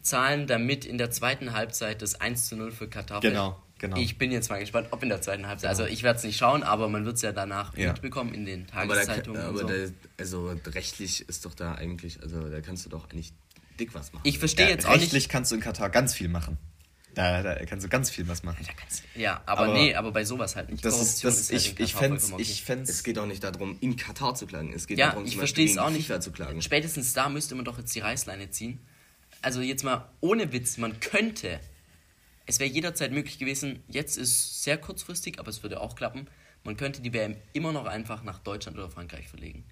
[0.01, 3.72] zahlen, damit in der zweiten Halbzeit das 1 zu 0 für Katar Genau, fällt.
[3.83, 3.97] Genau.
[3.97, 5.69] Ich bin jetzt mal gespannt, ob in der zweiten Halbzeit.
[5.69, 7.91] Also ich werde es nicht schauen, aber man wird es ja danach Ja.
[7.91, 9.67] mitbekommen in den Aber, da, Tageszeitungen aber und so.
[9.67, 9.73] da,
[10.17, 13.33] also rechtlich ist doch da eigentlich, also da kannst du doch eigentlich
[13.79, 14.23] dick was machen.
[14.25, 15.01] ich verstehe Ja, jetzt auch nicht...
[15.03, 16.57] rechtlich kannst du in Katar ganz viel machen.
[17.15, 18.65] Da, da kannst du ganz viel was machen.
[19.15, 20.83] Ja, aber, Aber nee, aber bei sowas halt nicht.
[20.83, 23.43] Das ist, das, halt ich, in ich Katar fänd's, ich fänd's, es geht auch nicht
[23.43, 24.73] darum, in Katar zu klagen.
[24.73, 26.07] Es geht Ja, darum, ich verstehe es auch nicht.
[26.07, 26.61] FIFA zu klagen.
[26.63, 28.79] Spätestens da müsste man doch jetzt die Reißleine ziehen.
[29.43, 31.59] Also jetzt mal ohne Witz, man könnte.
[32.45, 36.27] Es wäre jederzeit möglich gewesen, jetzt ist sehr kurzfristig, aber es würde auch klappen.
[36.63, 39.65] Man könnte die WM immer noch einfach nach Deutschland oder Frankreich verlegen.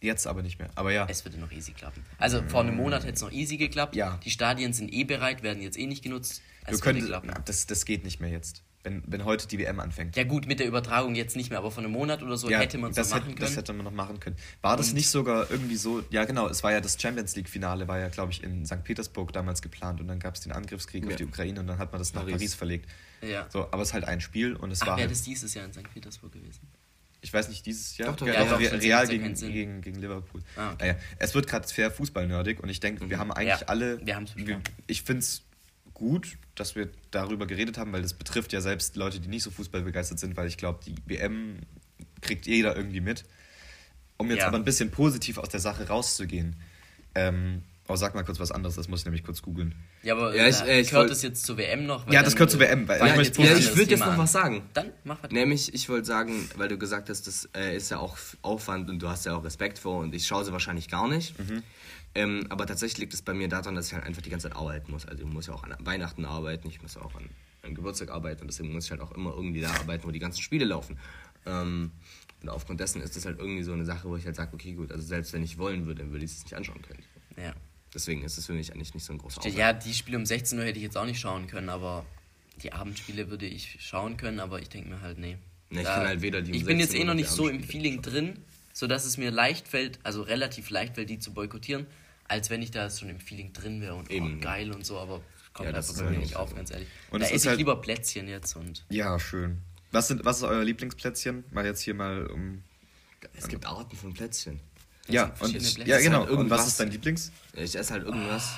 [0.00, 0.70] jetzt aber nicht mehr.
[0.74, 2.04] Aber ja, Es würde noch easy klappen.
[2.18, 3.96] Also vor einem Monat hätte es noch easy geklappt.
[3.96, 4.20] Ja.
[4.24, 6.42] Die Stadien sind eh bereit, werden jetzt eh nicht genutzt.
[6.66, 7.32] du Es würde könntest, klappen.
[7.44, 8.62] das, das geht nicht mehr jetzt.
[8.86, 10.14] Wenn, wenn heute die WM anfängt.
[10.14, 12.60] Ja gut, mit der Übertragung jetzt nicht mehr, aber vor einem Monat oder so Ja,
[12.60, 13.48] hätte man es das noch hätte, machen können.
[13.48, 14.36] Das hätte man noch machen können.
[14.62, 16.04] War das Und- nicht sogar irgendwie so?
[16.10, 16.48] Ja, genau.
[16.48, 18.84] Es war ja das Champions League-Finale, war ja, glaube ich, in St.
[18.84, 21.16] Petersburg damals geplant und dann gab es den Angriffskrieg auf Ja.
[21.16, 22.34] die Ukraine und dann hat man das nach Paris.
[22.36, 22.88] Paris verlegt.
[23.22, 23.48] Ja.
[23.50, 25.52] So, aber es ist halt ein Spiel und es Ach, war wäre halt, das dieses
[25.52, 25.92] Jahr in St.
[25.92, 26.60] Petersburg gewesen?
[27.22, 28.10] ich weiß nicht, dieses Jahr?
[28.10, 30.42] Doch, doch, ja, ja, doch, Real ja gegen, gegen, gegen Liverpool.
[30.54, 30.92] Ah, okay.
[30.92, 33.98] Naja, es wird gerade sehr fußballnerdig und ich denke, wir haben eigentlich Ja, alle.
[33.98, 34.62] wir wir, besprochen.
[34.86, 35.42] ich finde es
[35.96, 39.50] gut, dass wir darüber geredet haben, weil das betrifft ja selbst Leute, die nicht so
[39.50, 41.56] fußballbegeistert sind, weil ich glaube, die WM
[42.20, 43.24] kriegt jeder irgendwie mit.
[44.18, 44.48] Um jetzt Ja.
[44.48, 46.56] aber ein bisschen positiv aus der Sache rauszugehen.
[47.14, 49.74] Ähm, oh, sag mal kurz was anderes, das muss ich nämlich kurz googeln.
[50.02, 52.06] Ja, aber Ja, ich- äh, äh, ich gehört es jetzt zur WM noch?
[52.06, 53.90] Weil Ja, das dann, gehört zur äh, WM, weil fangen ich möchte Ja, ich würde
[53.90, 54.62] jetzt noch was sagen.
[54.74, 55.30] Dann mach was.
[55.30, 59.00] Nämlich, ich wollte sagen, weil du gesagt hast, das äh, ist ja auch Aufwand und
[59.00, 61.38] du hast ja auch Respekt vor und ich schaue sie wahrscheinlich gar nicht.
[61.38, 61.62] Mhm.
[62.14, 64.56] Ähm, aber tatsächlich liegt es bei mir daran, dass ich halt einfach die ganze Zeit
[64.56, 65.04] arbeiten muss.
[65.06, 67.28] Also ich muss ja auch an Weihnachten arbeiten, ich muss auch an,
[67.62, 70.18] an Geburtstag arbeiten und deswegen muss ich halt auch immer irgendwie da arbeiten, wo die
[70.18, 70.98] ganzen Spiele laufen.
[71.44, 71.90] Ähm,
[72.42, 74.72] und aufgrund dessen ist das halt irgendwie so eine Sache, wo ich halt sage, okay
[74.72, 77.02] gut, also selbst wenn ich wollen würde, würde ich es nicht anschauen können.
[77.36, 77.52] Ja.
[77.94, 79.56] Deswegen ist es für mich eigentlich nicht so ein großer Aufwand.
[79.56, 82.04] ja, die Spiele um 16 Uhr hätte ich jetzt auch nicht schauen können, aber
[82.62, 85.38] die Abendspiele würde ich schauen können, aber ich denke mir halt, nee.
[85.70, 87.48] Nee, ich kann halt weder die um Ich bin jetzt 16 eh noch nicht so
[87.48, 88.38] im Feeling drin,
[88.72, 91.86] sodass es mir leicht fällt, also relativ leicht fällt, die zu boykottieren,
[92.28, 94.38] als wenn ich da schon im Feeling drin wäre und Eben.
[94.38, 95.22] oh, geil und so, aber
[95.52, 96.88] kommt Ja, das einfach bei mir halt nicht auf, ganz ehrlich.
[97.10, 99.58] Und da es esse ist ich halt- lieber Plätzchen jetzt und Ja, schön.
[99.92, 101.44] Was, sind, was ist euer Lieblingsplätzchen?
[101.52, 102.62] Mal jetzt hier mal um.
[103.34, 104.60] Es gibt Arten von Plätzchen.
[105.08, 106.20] Ja, und, verschiedene ja, genau.
[106.20, 106.66] Halt und was irgendwas.
[106.68, 107.32] ist dein Lieblings?
[107.54, 108.48] Ich esse halt irgendwas.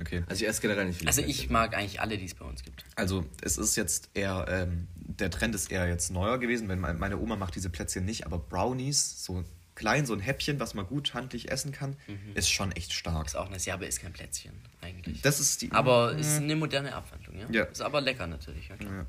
[0.00, 0.22] Okay.
[0.28, 1.08] Also ich esse generell nicht viel.
[1.08, 2.84] also ich mag eigentlich alle, die es bei uns gibt.
[2.96, 6.98] Also es ist jetzt eher, ähm, der Trend ist eher jetzt neuer gewesen, wenn mein-
[6.98, 9.42] meine Oma macht diese Plätzchen nicht, aber Brownies, so
[9.74, 11.96] klein, so ein Häppchen, was man gut handlich essen kann,
[12.34, 13.26] ist schon echt stark.
[13.26, 15.22] Ist auch eine Serbe, ist kein Plätzchen eigentlich.
[15.22, 15.72] Das ist die.
[15.72, 17.46] aber ist eine moderne Abwandlung, ja?
[17.50, 17.62] Ja.
[17.64, 18.92] Ist aber lecker natürlich, ja klar.
[18.92, 19.06] Ja.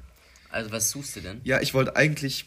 [0.50, 1.42] Also was suchst du denn?
[1.44, 2.46] Ja, ich wollte eigentlich,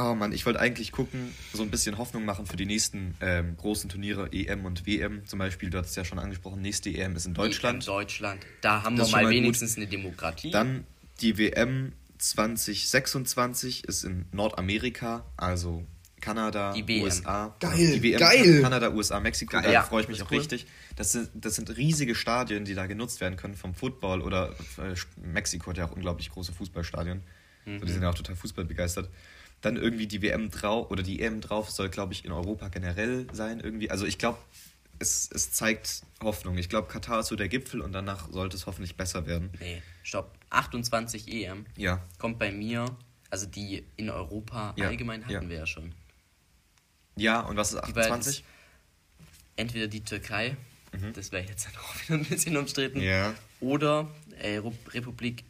[0.00, 3.56] oh Mann, ich wollte eigentlich gucken, so ein bisschen Hoffnung machen für die nächsten ähm,
[3.56, 5.26] großen Turniere, EM und WM.
[5.26, 7.84] Zum Beispiel, du hast es ja schon angesprochen, nächste EM ist in Deutschland.
[7.84, 8.40] In Deutschland.
[8.60, 9.42] Da haben Das wir mal, mal gut.
[9.42, 10.50] wenigstens eine Demokratie.
[10.50, 10.84] Dann
[11.20, 15.84] die WM 2026 ist in Nordamerika, also
[16.20, 17.02] Kanada, Die WM.
[17.04, 17.56] USA.
[17.60, 18.60] Geil, die WM geil.
[18.62, 19.62] Kanada, USA, Mexiko, Geil.
[19.64, 20.38] da Ja, freue ich mich auch cool.
[20.38, 20.66] richtig.
[20.96, 24.94] Das sind, das sind riesige Stadien, die da genutzt werden können vom Football oder äh,
[25.26, 27.22] Mexiko hat ja auch unglaublich große Fußballstadien.
[27.66, 29.08] So, die sind ja auch total fußballbegeistert.
[29.60, 33.26] Dann irgendwie die WM drauf oder die EM drauf soll, glaube ich, in Europa generell
[33.32, 33.90] sein irgendwie.
[33.90, 34.38] Also ich glaube,
[34.98, 36.56] es, es zeigt Hoffnung.
[36.58, 39.50] Ich glaube, Katar ist so der Gipfel und danach sollte es hoffentlich besser werden.
[39.60, 40.32] Nee, stopp.
[40.50, 42.86] 28 EM Ja, kommt bei mir,
[43.30, 45.48] also die in Europa Ja, allgemein hatten ja.
[45.48, 45.92] wir ja schon.
[47.16, 48.44] Ja, und was ist Die beiden 28?
[49.56, 50.56] Entweder die Türkei,
[51.14, 53.04] das wäre jetzt dann auch wieder ein bisschen umstritten, Mhm.
[53.04, 53.34] Ja.
[53.60, 54.60] oder äh,
[54.94, 55.44] Republik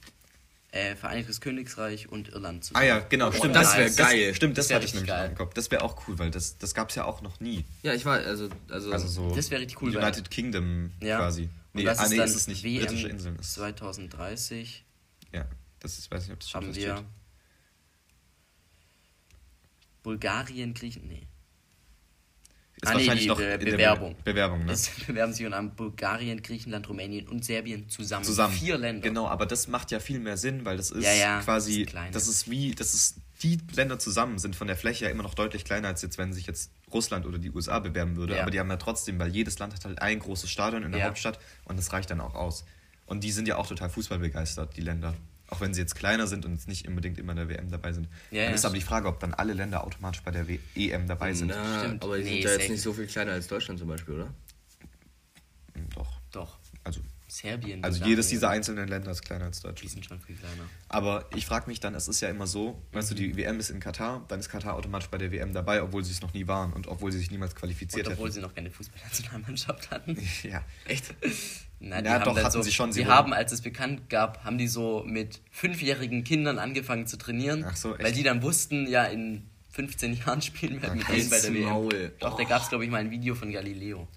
[0.73, 2.87] äh, Vereinigtes Königreich und Irland Ah zusammen.
[2.87, 3.57] ja, genau, stimmt.
[3.57, 4.35] das wär Das- geil.
[4.35, 5.31] Stimmt, das, Das hatte ich nämlich geil.
[5.31, 5.53] im Kopf.
[5.55, 7.65] Das wäre auch cool, weil das, das gab es ja auch noch nie.
[7.83, 11.19] Ja, ich war, also, also, Also so Das wäre richtig cool, weil- United Kingdom Ja.
[11.19, 11.43] quasi.
[11.45, 12.63] Und Nee, das ah, ist nee, dann ist es nicht.
[12.65, 14.85] WM Britische Inseln ist 2030
[15.33, 15.45] Ja,
[15.81, 17.05] das ist, weiß nicht, ob das schon haben wir
[20.03, 21.27] Bulgarien, Griechenland, nee.
[22.83, 24.15] Ist Ah, nee, wahrscheinlich die noch Be in der Bewerbung.
[24.17, 24.73] Be Bewerbung, ne?
[24.73, 28.25] Es bewerben sich und haben Bulgarien, Griechenland, Rumänien und Serbien zusammen.
[28.25, 28.55] Zusammen.
[28.55, 29.07] Vier Länder.
[29.07, 32.11] Genau, aber das macht ja viel mehr Sinn, weil das ist Ja, ja, quasi, das
[32.13, 35.35] das ist wie, das ist, die Länder zusammen sind von der Fläche ja immer noch
[35.35, 38.37] deutlich kleiner, als jetzt, wenn sich jetzt Russland oder die USA bewerben würde.
[38.37, 38.43] Ja.
[38.43, 41.05] Aber die haben ja trotzdem, weil jedes Land hat halt ein großes Stadion in der.
[41.05, 42.65] Hauptstadt und das reicht dann auch aus.
[43.07, 45.15] Und die sind ja auch total fußballbegeistert, die Länder.
[45.51, 47.93] Auch wenn sie jetzt kleiner sind und jetzt nicht unbedingt immer in der WM dabei
[47.93, 48.09] sind.
[48.31, 48.55] Ja, dann ja.
[48.55, 51.49] ist aber die Frage, ob dann alle Länder automatisch bei der w EM dabei sind.
[51.49, 52.05] Na, Stimmt.
[52.05, 54.35] aber die Nee, sind ja jetzt nicht so viel kleiner als Deutschland zum Beispiel, oder?
[55.95, 56.21] Doch.
[56.31, 56.59] Doch.
[56.85, 57.85] Also Serbien.
[57.85, 59.91] Also jedes dieser einzelnen Länder ist kleiner als Die Deutschland.
[59.93, 60.65] sind schon viel kleiner.
[60.89, 63.71] Aber ich frage mich dann, es ist ja immer so, weißt du, die WM ist
[63.71, 66.47] in Katar, dann ist Katar automatisch bei der WM dabei, obwohl sie es noch nie
[66.47, 68.35] waren und obwohl sie sich niemals qualifiziert Und obwohl hätten.
[68.35, 70.17] sie noch keine Fußballnationalmannschaft hatten.
[70.43, 70.65] Ja.
[70.87, 71.15] Echt?
[71.79, 74.59] Nein, Ja, doch, hatten so, sie schon, sie Die haben, als es bekannt gab, haben
[74.59, 77.65] die so mit fünfjährigen Kindern angefangen zu trainieren.
[77.67, 78.05] Ach so, echt?
[78.05, 81.63] Weil die dann wussten, ja, in 15 Jahren spielen wir mit denen bei der WM.
[81.65, 82.13] Maul.
[82.19, 84.09] Doch, da gab es, glaube ich, mal ein Video von Galileo.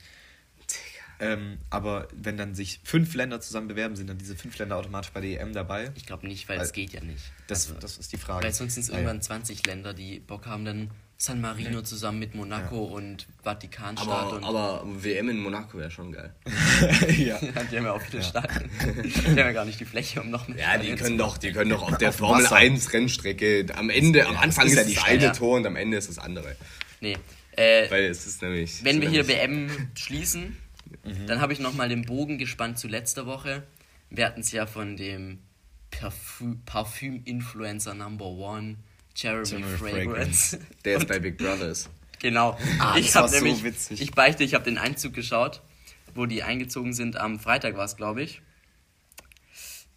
[1.23, 5.11] Ähm, aber wenn dann sich fünf Länder zusammen bewerben, sind dann diese fünf Länder automatisch
[5.11, 5.91] bei der EM dabei?
[5.95, 7.23] Ich glaube nicht, weil es geht ja nicht.
[7.47, 8.43] Das, Also, das ist die Frage.
[8.45, 8.95] weil sonst sind es ja.
[8.95, 14.35] irgendwann 20 Länder, die Bock haben, dann San Marino zusammen mit Monaco und Vatikanstaat Aber,
[14.35, 16.33] und aber WM in Monaco wäre schon geil.
[17.17, 17.39] ja.
[17.39, 18.69] Ja, die haben ja auch viele Stadien.
[19.05, 21.53] die haben ja gar nicht die Fläche, um noch mehr Ja, die können doch, die
[21.53, 22.55] können doch auf der Auf Formel Wasser.
[22.57, 25.31] 1 Rennstrecke am Ende, am Ja, Anfang ist, ist ja die das eine.
[25.31, 26.57] Tor und am Ende ist das andere.
[26.99, 27.15] Nee.
[27.55, 28.83] Äh, Weil es ist nämlich.
[28.83, 30.57] wenn wir hier nämlich- WM schließen,
[31.03, 31.27] Mhm.
[31.27, 33.63] dann habe ich nochmal den Bogen gespannt zu letzter Woche.
[34.09, 35.39] Wir hatten es ja von dem
[35.91, 38.77] Parfü- Parfüm-Influencer Number One,
[39.15, 40.59] Jeremy, Jeremy Fragrance.
[40.85, 41.89] Der ist bei Big Brothers.
[42.19, 42.57] Genau.
[42.79, 44.01] Ah, ich habe war so nämlich, witzig.
[44.01, 45.61] ich beichte, ich habe den Einzug geschaut,
[46.15, 47.17] wo die eingezogen sind.
[47.17, 48.41] Am Freitag war es, glaube ich.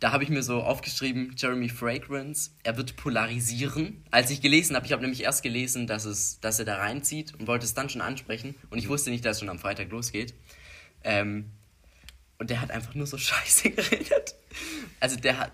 [0.00, 4.02] Da habe ich mir so aufgeschrieben, Jeremy Fragrance, er wird polarisieren.
[4.10, 7.32] Als ich gelesen habe, ich habe nämlich erst gelesen, dass, es, dass er da reinzieht
[7.38, 8.56] und wollte es dann schon ansprechen.
[8.70, 10.34] Und ich wusste nicht, dass es schon am Freitag losgeht.
[11.06, 11.52] Ähm,
[12.38, 14.34] und der hat einfach nur so Scheiße geredet.
[15.00, 15.52] Also der hat,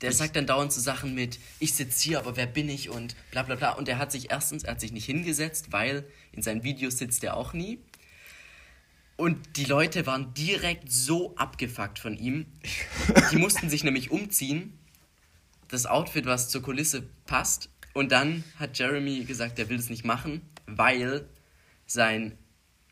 [0.00, 3.14] der sagt dann dauernd so Sachen mit, ich sitze hier, aber wer bin ich und
[3.30, 3.72] bla bla bla.
[3.72, 7.22] Und der hat sich erstens, er hat sich nicht hingesetzt, weil in seinen Videos sitzt
[7.22, 7.78] er auch nie.
[9.16, 12.46] Und die Leute waren direkt so abgefuckt von ihm.
[13.32, 14.78] Die mussten sich nämlich umziehen.
[15.66, 17.68] Das Outfit, was zur Kulisse passt.
[17.94, 21.28] Und dann hat Jeremy gesagt, er will es nicht machen, weil
[21.86, 22.38] sein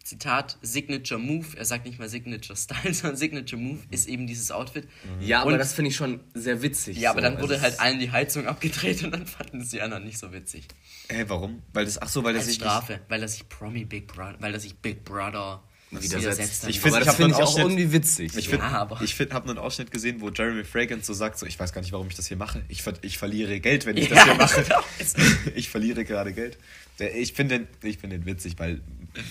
[0.07, 4.53] Zitat Signature Move, er sagt nicht mal Signature Style, sondern Signature Move ist eben dieses
[4.53, 4.87] Outfit.
[5.21, 6.97] Ja, aber Und- das finde ich schon sehr witzig.
[6.99, 7.25] Ja, aber so.
[7.25, 10.19] dann Also wurde halt allen die Heizung abgedreht und dann fanden es die anderen nicht
[10.19, 10.69] so witzig.
[11.09, 11.61] Hä, warum?
[11.73, 14.37] Weil das, ach so, weil das Als sich Strafe, weil er sich Promi Big Brother,
[14.39, 16.67] weil er sich Big Brother widersetzt.
[16.69, 18.33] Ich find- das finde ich einen auch irgendwie witzig.
[18.37, 18.51] Ich so.
[18.51, 21.47] finde, Ja, aber- ich find, habe einen Ausschnitt gesehen, wo Jeremy Fragrance so sagt, so,
[21.47, 22.63] ich weiß gar nicht, warum ich das hier mache.
[22.69, 24.63] Ich, ver ich verliere Geld, wenn ich das Ja, hier mache.
[24.63, 24.81] genau.
[25.55, 26.59] ich verliere gerade Geld.
[26.99, 28.81] Ich finde den, ich find den witzig, weil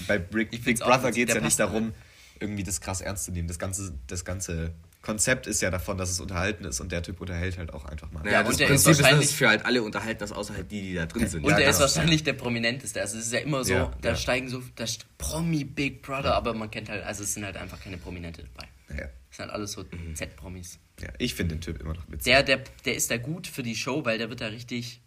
[0.07, 1.93] bei Big, Ich Big Brother geht es ja nicht passt darum,
[2.39, 3.47] irgendwie das krass ernst zu nehmen.
[3.47, 4.71] Das ganze, das ganze
[5.05, 8.11] Konzept ist ja davon, dass es unterhalten ist und der Typ unterhält halt auch einfach
[8.11, 8.23] mal.
[8.23, 10.55] Naja, und das der ist Prinzip ist, dass wahrscheinlich- für halt alle unterhalten, das außer
[10.55, 11.43] halt die, die da drin sind.
[11.43, 11.87] Und Ja, er ist genau.
[11.87, 12.99] wahrscheinlich der prominenteste.
[13.01, 14.15] Also es ist ja immer so, Ja, da ja.
[14.15, 17.55] steigen so, da st- Promi Big Brother, aber man kennt halt, also es sind halt
[17.57, 18.67] einfach keine Prominente dabei.
[18.89, 19.83] Ja, Es sind halt alles so
[20.15, 20.79] Z-Promis.
[21.01, 21.09] ja.
[21.19, 22.23] Ich finde den Typ immer noch witzig.
[22.25, 25.01] Der, der, der ist da gut für die Show, weil der wird da richtig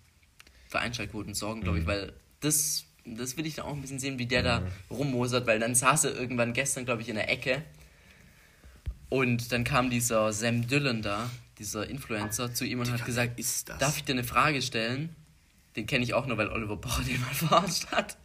[0.68, 1.88] für Einschaltquoten sorgen, glaube ich, Mhm.
[1.88, 5.58] weil das, das will ich dann auch ein bisschen sehen, wie der da rummosert, weil
[5.58, 7.62] dann saß er irgendwann gestern, glaube ich, in der Ecke
[9.08, 13.64] und dann kam dieser Sam Dillon da, dieser Influencer, zu ihm und hat gesagt, das?
[13.78, 15.14] darf ich dir eine Frage stellen?
[15.76, 18.16] Den kenne ich auch nur, weil Oliver Pocher den mal verarscht hat.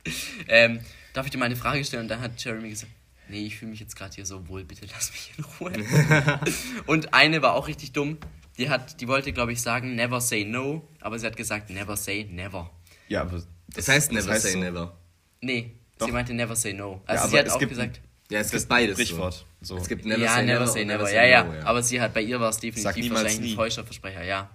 [0.48, 0.80] Ähm,
[1.14, 2.04] darf ich dir mal eine Frage stellen?
[2.04, 2.92] Und dann hat Jeremy gesagt,
[3.30, 5.74] nee, ich fühle mich jetzt gerade hier so wohl, bitte lass mich in Ruhe.
[6.88, 8.18] und eine war auch richtig dumm.
[8.58, 11.98] Die, hat, die wollte, glaube ich, sagen, never say no, aber sie hat gesagt, never
[11.98, 12.70] say never.
[13.08, 13.42] Ja, aber
[13.74, 14.60] Das heißt never heißt say so.
[14.60, 14.96] never.
[15.42, 16.06] Nee, Doch.
[16.08, 17.02] sie meinte never say no.
[17.08, 18.94] Ja, Also aber sie hat auch gesagt, Ja, es Das gibt beides.
[18.96, 19.34] Sprichwort.
[19.34, 19.46] So.
[19.64, 19.78] So.
[19.78, 20.68] Es gibt ja, never say never.
[20.68, 21.06] say und never.
[21.06, 23.84] say Ja, ja, no, Aber sie hat, bei ihr war es definitiv wahrscheinlich ein falscher
[23.84, 24.50] Versprecher, ja.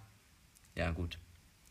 [0.75, 1.19] Ja, gut.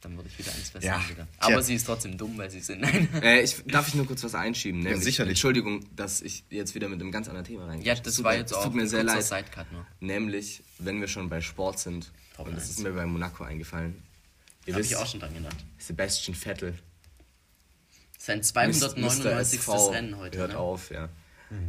[0.02, 1.26] Dann würde ich wieder eins Ja, wieder.
[1.26, 1.28] tja.
[1.40, 2.82] Aber sie ist trotzdem dumm, weil sie sind.
[2.82, 3.10] Nein.
[3.22, 4.82] Äh, ich, darf ich nur kurz was einschieben?
[4.82, 5.32] Nämlich, sicherlich.
[5.32, 7.88] Entschuldigung, dass ich jetzt wieder mit einem ganz anderen Thema reingehe.
[7.88, 9.24] Ja, das war jetzt auch tut mir sehr leid.
[9.24, 9.86] Sidecut nur.
[10.00, 12.78] Nämlich, wenn wir schon bei Sport sind, Formel und das 1.
[12.78, 14.04] ist mir bei Monaco eingefallen.
[14.66, 15.58] Ihr Habe wisst, ich auch schon dran gedacht.
[15.80, 16.78] Sebastian Vettel.
[18.20, 18.44] Sein Mr.
[18.44, 19.60] 299.
[19.60, 20.38] SV Rennen heute.
[20.38, 20.60] Hört ne?
[20.60, 21.10] auf, ja.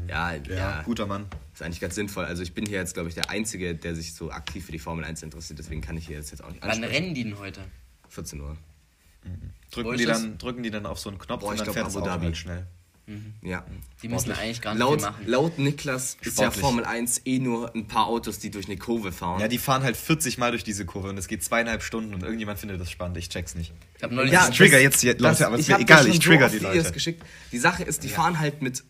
[0.08, 1.26] Ja, ja, ja, guter Mann.
[1.54, 2.24] Ist eigentlich ganz sinnvoll.
[2.24, 4.78] Also ich bin hier jetzt, glaube ich, der Einzige, der sich so aktiv für die
[4.78, 5.58] Formel 1 interessiert.
[5.58, 7.60] Deswegen kann ich hier jetzt, jetzt auch nicht Wann rennen die denn heute?
[8.08, 8.56] 14 Uhr.
[9.70, 10.20] Drücken Wo die, das?
[10.22, 12.06] dann, drücken die dann auf so einen Knopf Boah, und ich dann fährt das Abu
[12.06, 12.24] Dhabi.
[12.26, 12.66] halt schnell.
[13.42, 13.64] Ja.
[14.02, 14.38] Die müssen Sportlich.
[14.38, 15.26] eigentlich gar nicht Laut, machen.
[15.26, 16.60] laut Niklas ist ja Sportlich.
[16.60, 19.40] Formel 1 eh nur ein paar Autos, die durch eine Kurve fahren.
[19.40, 22.22] Ja, die fahren halt 40 Mal durch diese Kurve und es geht zweieinhalb Stunden und
[22.22, 23.16] irgendjemand findet das spannend.
[23.16, 23.72] Ich check's nicht.
[23.96, 26.18] Ich habe neulich Ja, ich trigger jetzt die Leute, aber es ist mir egal, ich
[26.18, 26.92] trigger so die Leute.
[26.92, 27.24] Geschickt.
[27.50, 28.84] Die Sache ist, die fahren halt mit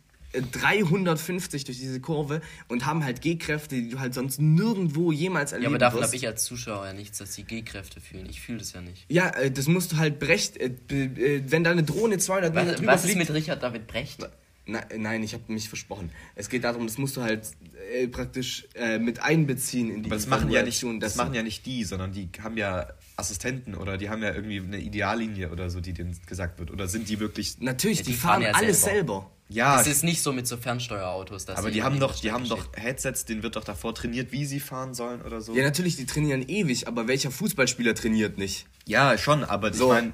[0.52, 5.64] 350 durch diese Kurve und haben halt G-Kräfte, die du halt sonst nirgendwo jemals erleben
[5.64, 8.26] ja, aber davon habe ich als Zuschauer ja nichts, dass sie G-Kräfte fühlen.
[8.28, 9.04] Ich fühle das ja nicht.
[9.08, 12.66] Ja, äh, das musst du halt brecht, äh, äh, wenn da eine Drohne 200 Meter
[12.66, 13.28] Was, drüber was ist fliegt.
[13.28, 14.28] mit Richard David Brecht?
[14.70, 16.10] Na, nein, ich habe mich versprochen.
[16.34, 17.48] Es geht darum, das musst du halt
[17.94, 21.42] äh, praktisch äh, mit einbeziehen in die Aber das machen ja nicht, das machen ja
[21.42, 22.86] nicht die, sondern die haben ja
[23.16, 26.70] Assistenten oder die haben ja irgendwie eine Ideallinie oder so, die denen gesagt wird.
[26.70, 27.58] Oder sind die wirklich.
[27.60, 28.96] Natürlich, Ja, die, die fahren, fahren ja alles selber.
[28.98, 29.30] selber.
[29.50, 31.46] Ja, Das ist nicht so mit so Fernsteuerautos.
[31.46, 34.30] dass aber sie die haben doch, die haben doch Headsets, denen wird doch davor trainiert,
[34.30, 35.54] wie sie fahren sollen oder so.
[35.54, 38.66] Ja, natürlich, die trainieren ewig, aber welcher Fußballspieler trainiert nicht?
[38.86, 39.86] Ja, schon, aber So.
[39.86, 40.12] ich meine,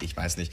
[0.00, 0.52] ich weiß nicht.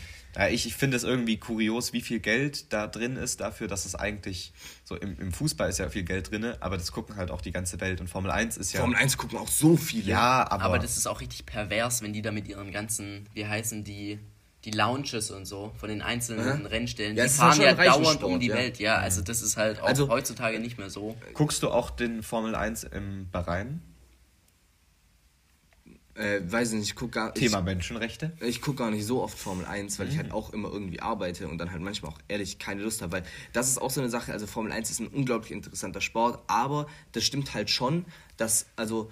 [0.52, 3.96] Ich ich finde es irgendwie kurios, wie viel Geld da drin ist dafür, dass es
[3.96, 4.54] eigentlich,
[4.86, 7.52] so im, im Fußball ist ja viel Geld drin, aber das gucken halt auch die
[7.52, 8.82] ganze Welt und Formel 1 ist ja.
[8.82, 10.04] Formel 1 gucken auch so viele.
[10.04, 10.64] ja, aber.
[10.64, 14.20] Aber das ist auch richtig pervers, wenn die da mit ihren ganzen, wie heißen die,
[14.66, 16.66] die Lounges und so von den einzelnen Mhm.
[16.66, 18.56] Rennstellen, Ja, die fahren ja dauernd um die ja.
[18.56, 18.80] Welt.
[18.80, 21.16] Ja, also das ist halt auch Also- heutzutage nicht mehr so.
[21.34, 23.82] guckst du auch den Formel 1 im Bahrain?
[26.16, 28.34] Äh, weiß ich nicht, ich guck gar Thema Menschenrechte?
[28.42, 30.20] Ich, ich guck gar nicht so oft Formel 1, weil ich Mhm.
[30.20, 33.24] halt auch immer irgendwie arbeite und dann halt manchmal auch ehrlich keine Lust habe, weil
[33.54, 36.88] das ist auch so eine Sache, also Formel 1 ist ein unglaublich interessanter Sport, aber
[37.14, 38.04] das stimmt halt schon,
[38.36, 39.10] dass, also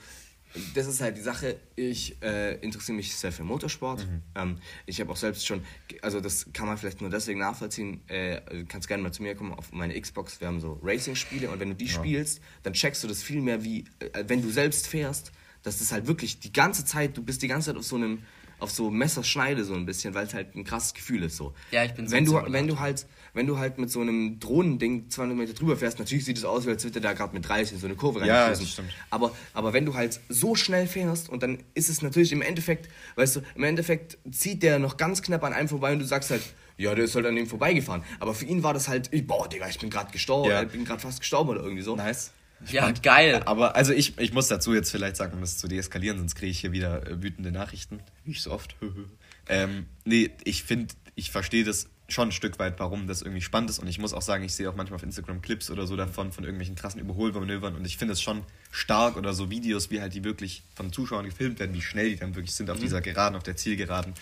[0.73, 4.05] das ist halt die Sache, ich äh, interessiere mich sehr für Motorsport.
[4.05, 4.21] Mhm.
[4.35, 5.63] Ähm, ich habe auch selbst schon,
[6.01, 9.35] also das kann man vielleicht nur deswegen nachvollziehen, äh, du kannst gerne mal zu mir
[9.35, 13.03] kommen auf meine Xbox, wir haben so Racing-Spiele und wenn du die spielst, dann checkst
[13.03, 15.31] du das viel mehr wie, äh, wenn du selbst fährst,
[15.63, 18.23] dass das halt wirklich die ganze Zeit, du bist die ganze Zeit auf so einem,
[18.59, 21.53] auf so Messerschneide so ein bisschen, weil es halt ein krasses Gefühl ist so.
[21.71, 24.39] Ja, ich bin so wenn du, wenn du halt, wenn du halt mit so einem
[24.39, 27.47] Drohnending 200 Meter drüber fährst, natürlich sieht es aus, als würde der da gerade mit
[27.47, 28.89] 30 in so eine Kurve Ja, das stimmt.
[29.09, 32.89] Aber, aber wenn du halt so schnell fährst und dann ist es natürlich im Endeffekt,
[33.15, 36.31] weißt du, im Endeffekt zieht der noch ganz knapp an einem vorbei und du sagst
[36.31, 36.41] halt,
[36.77, 38.03] ja, der ist halt an dem vorbeigefahren.
[38.19, 40.63] Aber für ihn war das halt, ich, boah, Digga, ich bin gerade gestorben, Ja.
[40.63, 41.95] ich bin gerade fast gestorben oder irgendwie so.
[41.95, 42.31] Nice.
[42.69, 43.43] Ja, geil.
[43.45, 46.51] Aber also ich, ich muss dazu jetzt vielleicht sagen, um das zu deeskalieren, sonst kriege
[46.51, 47.99] ich hier wieder äh, wütende Nachrichten.
[48.23, 48.75] Wie ich so oft.
[49.49, 53.69] ähm, nee, ich finde, ich verstehe das schon ein Stück weit, warum das irgendwie spannend
[53.69, 53.79] ist.
[53.79, 56.31] Und ich muss auch sagen, ich sehe auch manchmal auf Instagram Clips oder so davon,
[56.31, 57.75] von irgendwelchen krassen Überholmanövern.
[57.75, 61.25] Und ich finde es schon stark oder so Videos, wie halt die wirklich von Zuschauern
[61.25, 64.13] gefilmt werden, wie schnell die dann wirklich sind auf dieser Geraden, auf der Zielgeraden.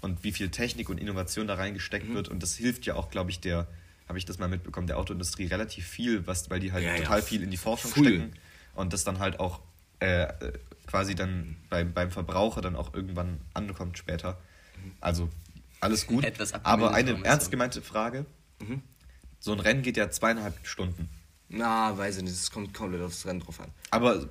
[0.00, 2.28] Und wie viel Technik und Innovation da reingesteckt wird.
[2.28, 3.66] Und das hilft ja auch, glaube ich, der,
[4.08, 7.02] habe ich das mal mitbekommen, der Autoindustrie relativ viel, was, weil die halt Ja, ja.
[7.02, 8.06] total viel in die Forschung Full.
[8.06, 8.32] stecken
[8.74, 9.60] und das dann halt auch
[10.00, 10.28] äh,
[10.86, 14.38] quasi dann beim, beim Verbraucher dann auch irgendwann ankommt später.
[15.00, 15.28] Also
[15.80, 16.24] alles gut.
[16.24, 18.24] Etwas Aber eine ernst gemeinte Frage.
[19.40, 21.08] So ein Rennen geht ja zweieinhalb Stunden.
[21.48, 23.70] Na, weiß ich nicht, es kommt komplett aufs Rennen drauf an.
[23.90, 24.26] Aber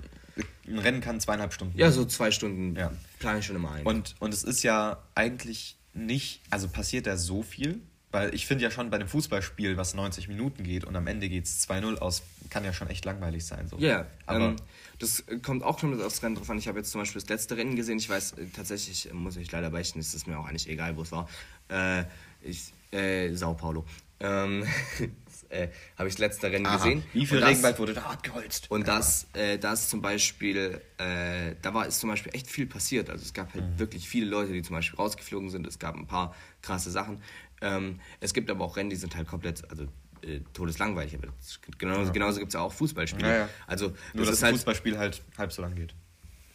[0.67, 1.77] ein Rennen kann zweieinhalb Stunden.
[1.77, 2.91] Ja, so zwei Stunden Ja.
[3.19, 3.85] plane ich schon immer ein.
[3.85, 8.63] Und, und es ist ja eigentlich nicht, also passiert da so viel, weil ich finde
[8.63, 11.97] ja schon bei einem Fußballspiel, was 90 Minuten geht und am Ende geht es 2-0
[11.97, 13.67] aus, kann ja schon echt langweilig sein.
[13.67, 13.77] So.
[13.77, 14.55] Ja, aber ähm,
[14.99, 16.57] das kommt auch schon aufs Rennen drauf an.
[16.57, 17.97] Ich habe jetzt zum Beispiel das letzte Rennen gesehen.
[17.97, 20.95] Ich weiß, äh, tatsächlich äh, muss ich leider beichten, es ist mir auch eigentlich egal,
[20.95, 21.27] wo es war.
[21.69, 22.05] Äh,
[22.41, 23.85] ich, äh, Sao Paulo.
[24.19, 24.65] Ähm,
[25.49, 26.77] äh, habe ich das letzte Rennen Aha.
[26.77, 27.03] gesehen.
[27.13, 28.71] Wie viel das- Regenwald wurde da abgeholzt?
[28.71, 33.09] Und das, äh, das zum Beispiel, äh, da war ist zum Beispiel echt viel passiert.
[33.11, 33.79] Also es gab halt Mhm.
[33.79, 35.67] wirklich viele Leute, die zum Beispiel rausgeflogen sind.
[35.67, 37.21] Es gab ein paar krasse Sachen.
[37.61, 39.87] Ähm, es gibt aber auch Rennen, die sind halt komplett, also
[40.21, 41.15] äh, todeslangweilig.
[41.15, 43.27] Aber das, genauso, genauso gibt es ja auch Fußballspiele.
[43.27, 43.49] Ja, ja.
[43.65, 45.93] Also Nur, das dass ein halt, Fußballspiel halt halb so lang geht.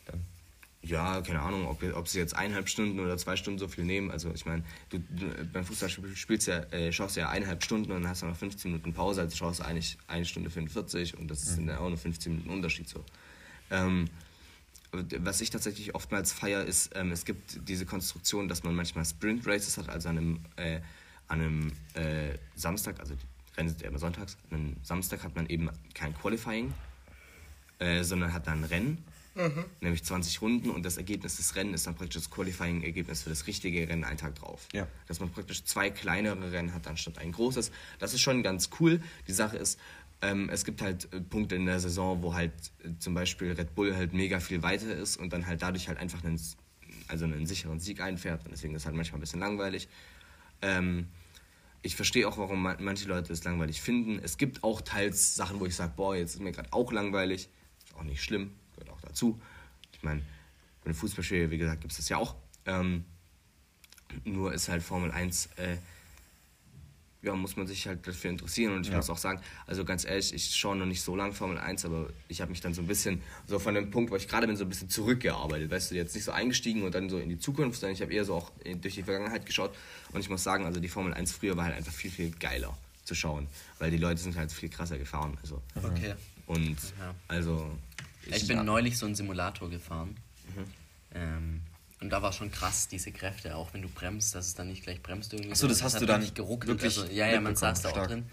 [0.07, 0.25] Dann.
[0.83, 4.11] ja, keine Ahnung, ob, ob sie jetzt eineinhalb Stunden oder zwei Stunden so viel nehmen.
[4.11, 7.91] Also ich meine, du, du beim Fußballspiel spielst ja, äh, schaust du ja eineinhalb Stunden
[7.93, 11.19] und dann hast du noch 15 Minuten Pause, also schaust du eigentlich eine Stunde 45
[11.19, 13.05] und das sind dann auch nur 15 Minuten Unterschied so.
[13.71, 14.09] Ähm,
[14.93, 19.47] was ich tatsächlich oftmals feiere, ist, ähm, es gibt diese Konstruktion, dass man manchmal Sprint
[19.47, 20.81] Races hat, also an einem, äh,
[21.29, 25.35] an einem äh, Samstag, also die Rennen sind ja immer sonntags, an einem Samstag hat
[25.35, 26.75] man eben kein Qualifying,
[27.79, 29.05] äh, sondern hat dann ein Rennen,
[29.81, 33.47] nämlich 20 Runden und das Ergebnis des Rennens ist dann praktisch das Qualifying-Ergebnis für das
[33.47, 34.69] richtige Rennen einen Tag drauf.
[34.75, 34.87] Ja.
[35.09, 37.73] Dass man praktisch zwei kleinere Rennen hat anstatt ein großes.
[37.99, 39.01] Das ist schon ganz cool.
[39.27, 39.79] Die Sache ist,
[40.23, 42.53] ähm, es gibt halt äh, Punkte in der Saison, wo halt
[42.85, 45.99] äh, zum Beispiel Red Bull halt mega viel weiter ist und dann halt dadurch halt
[45.99, 46.41] einfach einen,
[47.09, 48.45] also einen sicheren Sieg einfährt.
[48.45, 49.89] Und deswegen ist es halt manchmal ein bisschen langweilig.
[50.63, 51.09] Ähm,
[51.83, 54.21] ich verstehe auch, warum man- manche Leute es langweilig finden.
[54.23, 57.49] Es gibt auch teils Sachen, wo ich sage, boah, jetzt ist mir gerade auch langweilig.
[57.85, 59.41] Ist auch nicht schlimm, gehört auch dazu.
[59.93, 60.21] Ich meine,
[60.83, 62.37] bei einem Fußballspiel, wie gesagt, gibt es das ja auch.
[62.67, 63.05] Ähm,
[64.25, 65.77] nur ist halt Formel 1, äh,
[67.23, 68.75] ja, muss man sich halt dafür interessieren.
[68.75, 68.97] Und ich Ja.
[68.97, 72.09] muss auch sagen, also ganz ehrlich, ich schaue noch nicht so lange Formel 1, aber
[72.29, 74.57] ich habe mich dann so ein bisschen, so von dem Punkt, wo ich gerade bin,
[74.57, 75.71] so ein bisschen zurückgearbeitet.
[75.71, 78.13] Weißt du, jetzt nicht so eingestiegen und dann so in die Zukunft, sondern ich habe
[78.13, 79.73] eher so auch in- durch die Vergangenheit geschaut.
[80.13, 82.77] Und ich muss sagen, also die Formel 1 früher war halt einfach viel, viel geiler
[83.05, 83.47] zu schauen,
[83.79, 85.39] weil die Leute sind halt viel krasser gefahren.
[85.43, 85.63] Also.
[85.83, 86.15] Okay.
[86.47, 87.15] Und Ja.
[87.29, 87.71] also.
[88.27, 90.17] Ich bin neulich so einen Simulator gefahren.
[91.15, 91.61] Ähm,
[92.03, 94.83] und da war schon krass, diese Kräfte, auch wenn du bremst, dass es dann nicht
[94.83, 95.51] gleich bremst irgendwie.
[95.53, 96.69] Ach so, das hast du dann richtig geruckelt.
[96.83, 98.09] wirklich Also, ja, ja, man saß da auch stark.
[98.09, 98.25] drin.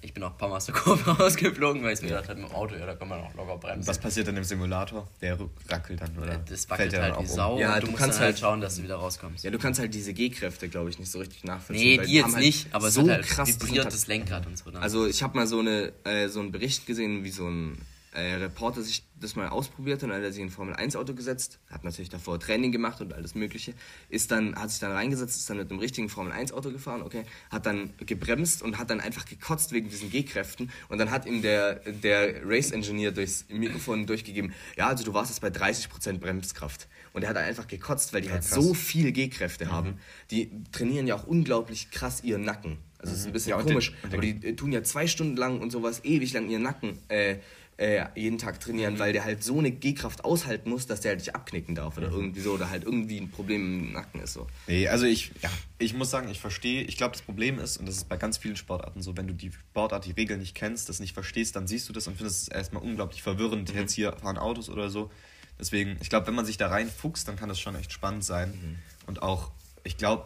[0.00, 2.40] Ich bin auch ein paar Mal aus der Kurve rausgeflogen, weil ich mir gedacht habe,
[2.40, 3.86] mit dem Auto, ja, da kann man auch locker bremsen.
[3.86, 5.06] Was passiert dann im Simulator?
[5.20, 5.38] Der
[5.68, 6.38] rackelt dann, oder?
[6.38, 7.26] das wackelt halt dann wie auch um?
[7.26, 9.44] Sau Ja, und du, du musst kannst halt halt- schauen, dass du wieder rauskommst.
[9.44, 12.00] Ja, du kannst halt diese G-Kräfte, glaube ich, nicht so richtig nachvollziehen.
[12.00, 14.46] nee, die jetzt halt nicht, aber so es hat halt krass vibriert Kontakt- das Lenkrad
[14.46, 14.70] und so.
[14.70, 14.82] Dann.
[14.82, 17.76] Also ich habe mal so, eine, äh, so einen Bericht gesehen, wie so ein
[18.12, 21.58] äh, Reporter sich das mal ausprobiert und dann hat er sich in ein Formel-1-Auto gesetzt,
[21.70, 23.74] hat natürlich davor Training gemacht und alles mögliche,
[24.08, 27.66] ist dann, hat sich dann reingesetzt, ist dann mit einem richtigen Formel-1-Auto gefahren, okay, hat
[27.66, 31.76] dann gebremst und hat dann einfach gekotzt wegen diesen G-Kräften und dann hat ihm der,
[31.76, 36.88] der Race-Engineer durchs Mikrofon durchgegeben, ja, also du warst jetzt bei 30% Bremskraft.
[37.14, 38.54] Und er hat dann einfach gekotzt, weil die halt krass.
[38.54, 39.98] so viel G-Kräfte haben.
[40.30, 42.76] Die trainieren ja auch unglaublich krass ihren Nacken.
[42.98, 45.36] Also es ist ein bisschen Ja, komisch, den- aber die äh, tun ja zwei Stunden
[45.36, 47.36] lang und sowas ewig lang ihren Nacken äh,
[47.78, 51.20] äh, jeden Tag trainieren, weil der halt so eine G-Kraft aushalten muss, dass der halt
[51.20, 54.48] nicht abknicken darf oder irgendwie so oder halt irgendwie ein Problem im Nacken ist so.
[54.66, 57.86] Nee, also ich, ja, ich muss sagen, ich verstehe, ich glaube, das Problem ist, und
[57.86, 60.88] das ist bei ganz vielen Sportarten so, wenn du die Sportart, die Regeln nicht kennst,
[60.88, 63.72] das nicht verstehst, dann siehst du das und findest es erstmal unglaublich verwirrend.
[63.72, 65.10] Jetzt hier fahren Autos oder so.
[65.58, 68.78] Deswegen, ich glaube, wenn man sich da reinfuchst, dann kann das schon echt spannend sein.
[69.06, 69.52] Und auch,
[69.84, 70.24] ich glaube,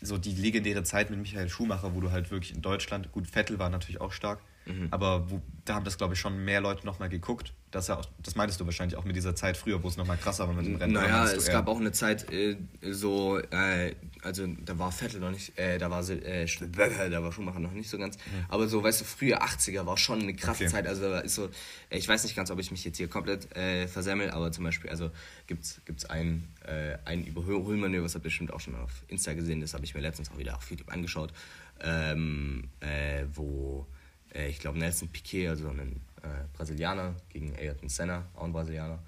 [0.00, 3.58] so die legendäre Zeit mit Michael Schumacher, wo du halt wirklich in Deutschland, gut, Vettel
[3.58, 4.40] war natürlich auch stark,
[4.90, 7.52] aber wo, da haben das, glaube ich, schon mehr Leute nochmal geguckt.
[7.70, 10.16] Dass er auch, das meintest du wahrscheinlich auch mit dieser Zeit früher, wo es nochmal
[10.16, 10.92] krasser war mit dem Rennen.
[10.92, 15.58] Naja, es gab auch eine Zeit, äh, so, äh, also da war Vettel noch nicht,
[15.58, 16.46] äh, da war äh,
[17.10, 18.16] da war Schumacher noch nicht so ganz.
[18.48, 20.72] Aber so, weißt du, frühe 80er war schon eine krasse Okay.
[20.72, 20.86] Zeit.
[20.86, 21.46] Also da ist so,
[21.90, 24.62] äh, ich weiß nicht ganz, ob ich mich jetzt hier komplett äh, versemmel, aber zum
[24.64, 25.10] Beispiel, also
[25.48, 29.60] gibt's gibt's ein, äh, ein Überholmanöver, das habt ihr bestimmt auch schon auf Insta gesehen,
[29.60, 31.32] das habe ich mir letztens auch wieder auf YouTube angeschaut,
[31.80, 33.86] ähm, äh, wo
[34.34, 38.98] äh, ich glaube Nelson Piquet, also ein äh, Brasilianer gegen Ayrton Senna, auch ein Brasilianer,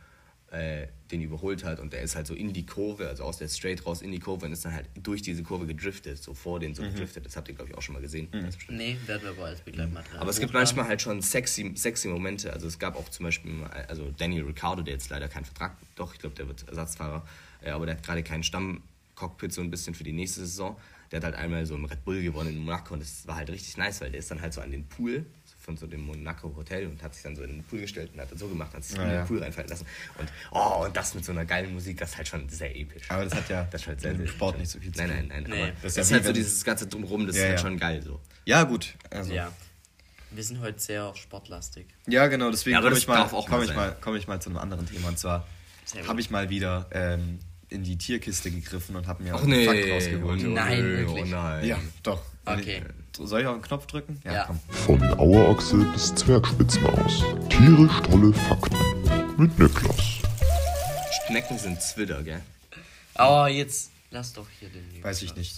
[0.51, 3.49] äh, den überholt hat und der ist halt so in die Kurve, also aus der
[3.49, 6.61] Straight raus in die Kurve und ist dann halt durch diese Kurve gedriftet, so vor
[6.61, 7.27] den so gedriftet.
[7.27, 8.29] Das habt ihr, glaube ich, auch schon mal gesehen.
[8.31, 8.79] Bestimmt.
[8.79, 10.21] nee, werden wir aber als Begleitmaterial.
[10.21, 12.53] Aber es gibt manchmal halt schon sexy, sexy Momente.
[12.53, 13.53] Also es gab auch zum Beispiel,
[13.89, 17.27] also Daniel Ricciardo, der jetzt leider keinen Vertrag, doch, ich glaube, der wird Ersatzfahrer,
[17.63, 20.77] äh, aber der hat gerade keinen Stammcockpit so ein bisschen für die nächste Saison.
[21.11, 23.51] Der hat halt einmal so einen Red Bull gewonnen in Monaco und das war halt
[23.51, 25.25] richtig nice, weil der ist dann halt so an den Pool
[25.59, 28.21] von so dem Monaco Hotel und hat sich dann so in den Pool gestellt und
[28.21, 29.25] hat das so gemacht, hat sich Ja, in den ja.
[29.25, 29.85] Pool reinfallen lassen.
[30.19, 33.11] Und oh, und das mit so einer geilen Musik, das ist halt schon sehr episch.
[33.11, 34.61] Aber das hat ja das ist halt sehr, mit dem sehr Sport schön.
[34.61, 35.29] nicht so viel zu nein, tun.
[35.29, 35.63] Nein, nein, Nee.
[35.63, 37.49] aber Das das ist ist, ja halt wie so dieses ganze Drumherum, das Ja, ist
[37.49, 37.67] halt ja.
[37.67, 38.21] schon geil so.
[38.45, 38.95] Ja, gut.
[39.11, 39.47] Also, ja.
[39.47, 39.53] Ja.
[40.31, 41.87] Wir sind heute sehr sportlastig.
[42.05, 44.59] genau, deswegen Ja, komme das ich, mal, komm ich, mal, komm ich mal zu einem
[44.59, 45.09] anderen Thema.
[45.09, 45.47] Und zwar
[45.85, 47.39] Sehr habe ich mal wieder ähm,
[47.69, 50.43] in die Tierkiste gegriffen und habe mir Ach einen nee, Fakt rausgeholt.
[50.45, 51.25] oh, Nein, nö, wirklich.
[51.25, 51.65] Oh nein.
[51.67, 52.23] Ja, doch.
[52.45, 52.83] Okay.
[53.19, 54.21] Soll ich auf den Knopf drücken?
[54.25, 54.45] Ja.
[54.45, 54.61] komm.
[54.69, 57.25] Von Auerochse bis Zwergspitzmaus.
[57.49, 58.77] Tierisch tolle Fakten.
[59.37, 59.97] Mit Niklas.
[61.27, 62.41] Schnecken sind Zwitter, gell?
[63.15, 65.37] Aber jetzt lass doch hier den News Weiß ich raus.
[65.39, 65.57] nicht.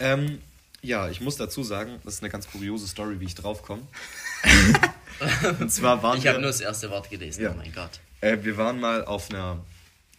[0.00, 0.40] Ähm,
[0.82, 3.82] ja, ich muss dazu sagen, das ist eine ganz kuriose Story, wie ich draufkomme.
[5.60, 6.30] und zwar waren Ich wir...
[6.32, 7.50] habe nur das erste Wort gelesen, Ja.
[7.52, 8.00] oh mein Gott.
[8.20, 9.58] Äh, wir waren mal auf einer,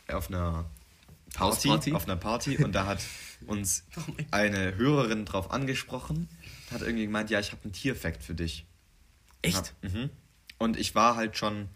[0.07, 0.65] auf einer
[1.39, 1.93] Hausparty?
[1.93, 2.99] auf einer Party und da hat
[3.47, 3.83] uns
[4.31, 6.29] eine Hörerin drauf angesprochen,
[6.71, 8.65] hat irgendwie gemeint, ja, ich habe einen Tierfact für dich.
[9.41, 9.73] Echt?
[9.83, 10.09] Ja, mhm.
[10.57, 11.69] Und ich war halt schon,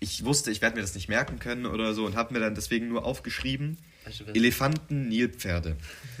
[0.00, 2.54] ich wusste, ich werde mir das nicht merken können oder so und habe mir dann
[2.54, 3.78] deswegen nur aufgeschrieben,
[4.34, 5.76] Elefanten, Nilpferde.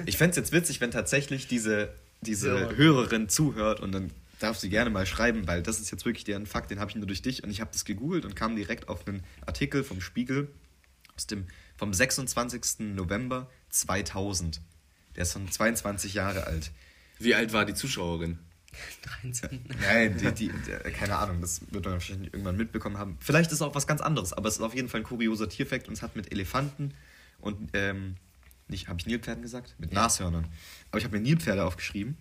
[0.06, 2.76] Ich fände es jetzt witzig, wenn tatsächlich diese, diese Hörerin.
[2.76, 6.46] Hörerin zuhört und dann darf sie gerne mal schreiben, weil das ist jetzt wirklich deren
[6.46, 8.88] Fakt, den habe ich nur durch dich und ich habe das gegoogelt und kam direkt
[8.88, 10.48] auf einen Artikel vom Spiegel
[11.16, 11.46] aus dem,
[11.82, 12.94] vom 26.
[12.94, 14.60] November 2000.
[15.16, 16.70] Der ist schon 22 Jahre alt.
[17.18, 18.38] Wie alt war die Zuschauerin?
[19.24, 19.64] 13.
[19.80, 23.18] Nein, die, die, die, keine Ahnung, das wird man wahrscheinlich irgendwann mitbekommen haben.
[23.18, 25.48] Vielleicht ist es auch was ganz anderes, aber es ist auf jeden Fall ein kurioser
[25.48, 26.94] Tierfakt und es hat mit Elefanten
[27.40, 28.14] und, ähm,
[28.68, 29.74] nicht, habe ich Nilpferden gesagt?
[29.78, 30.46] Mit Nashörnern.
[30.92, 32.16] Aber ich habe mir Nilpferde aufgeschrieben.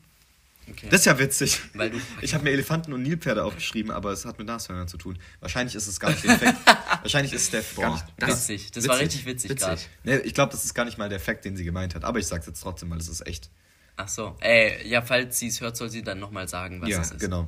[0.71, 0.87] Okay.
[0.89, 1.59] Das ist ja witzig.
[1.73, 4.97] Weil du- ich habe mir Elefanten und Nilpferde aufgeschrieben, aber es hat mit Nashörnern zu
[4.97, 5.17] tun.
[5.39, 6.57] Wahrscheinlich ist es gar nicht der Effekt.
[7.01, 8.71] Wahrscheinlich ist es der gar nicht, das- witzig.
[8.71, 9.81] Das war richtig witzig, gerade.
[10.03, 12.03] Nee, ich glaube, das ist gar nicht mal der Fakt, den sie gemeint hat.
[12.03, 13.49] Aber ich sag's jetzt trotzdem, weil es ist echt.
[13.97, 14.35] Ach so.
[14.41, 17.19] Äh, ja, falls sie es hört, soll sie dann nochmal sagen, was ja, das ist.
[17.19, 17.47] genau.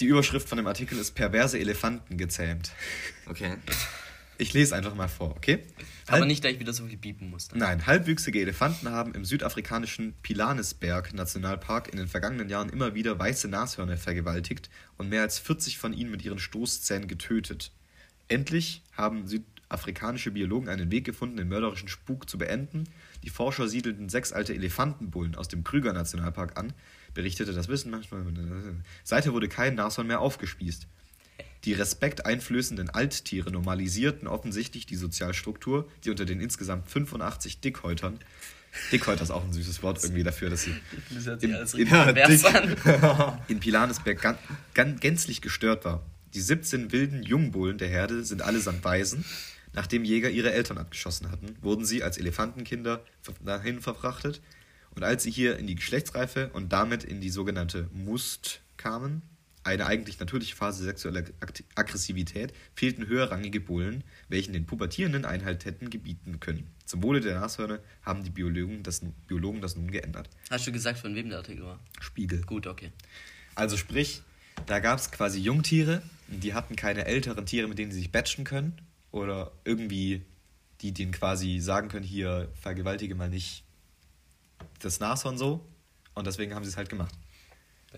[0.00, 2.72] Die Überschrift von dem Artikel ist perverse Elefanten gezähmt.
[3.26, 3.56] Okay.
[4.38, 5.62] Ich lese einfach mal vor, okay?
[6.06, 7.48] Aber Halb- nicht, dass ich wieder so viel biepen muss.
[7.48, 7.58] dann.
[7.58, 13.48] Nein, halbwüchsige Elefanten haben im südafrikanischen Pilanesberg Nationalpark in den vergangenen Jahren immer wieder weiße
[13.48, 17.70] Nashörner vergewaltigt und mehr als 40 von ihnen mit ihren Stoßzähnen getötet.
[18.28, 22.84] Endlich haben südafrikanische Biologen einen Weg gefunden, den mörderischen Spuk zu beenden.
[23.22, 26.72] Die Forscher siedelten sechs alte Elefantenbullen aus dem Krüger Nationalpark an,
[27.14, 28.24] berichtete das Wissen manchmal.
[29.04, 30.86] Seither wurde kein Nashorn mehr aufgespießt.
[31.64, 38.18] Die respekteinflößenden Alttiere normalisierten offensichtlich die Sozialstruktur, die unter den insgesamt 85 Dickhäutern
[38.90, 40.74] Dickhäuter ist auch ein süßes Wort irgendwie dafür, dass sie
[41.10, 43.38] Das in- richtig pervers an.
[43.48, 44.36] in Pilanesberg gan,
[44.74, 46.04] gan, gänzlich gestört war.
[46.34, 49.24] Die 17 wilden Jungbullen der Herde sind allesamt Waisen.
[49.74, 53.04] Nachdem Jäger ihre Eltern abgeschossen hatten, wurden sie als Elefantenkinder
[53.44, 54.40] dahin verfrachtet.
[54.94, 59.22] Und als sie hier in die Geschlechtsreife und damit in die sogenannte Must kamen,
[59.64, 61.24] eine eigentlich natürliche Phase sexueller
[61.74, 66.68] Aggressivität, fehlten höherrangige Bullen, welchen den pubertierenden Einhalt hätten gebieten können.
[66.84, 70.28] Zum Wohle der Nashörner haben die Biologen das, Biologen das nun geändert.
[70.50, 71.80] Hast du gesagt, von wem der Artikel war?
[72.00, 72.42] Spiegel.
[72.42, 72.92] Gut, okay.
[73.54, 74.22] Also sprich,
[74.66, 78.44] da gab es quasi Jungtiere, die hatten keine älteren Tiere, mit denen sie sich batchen
[78.44, 78.74] können.
[79.10, 80.22] Oder irgendwie,
[80.80, 83.64] die denen quasi sagen können, hier vergewaltige mal nicht
[84.80, 85.64] das Nashorn so.
[86.14, 87.14] Und deswegen haben sie es halt gemacht.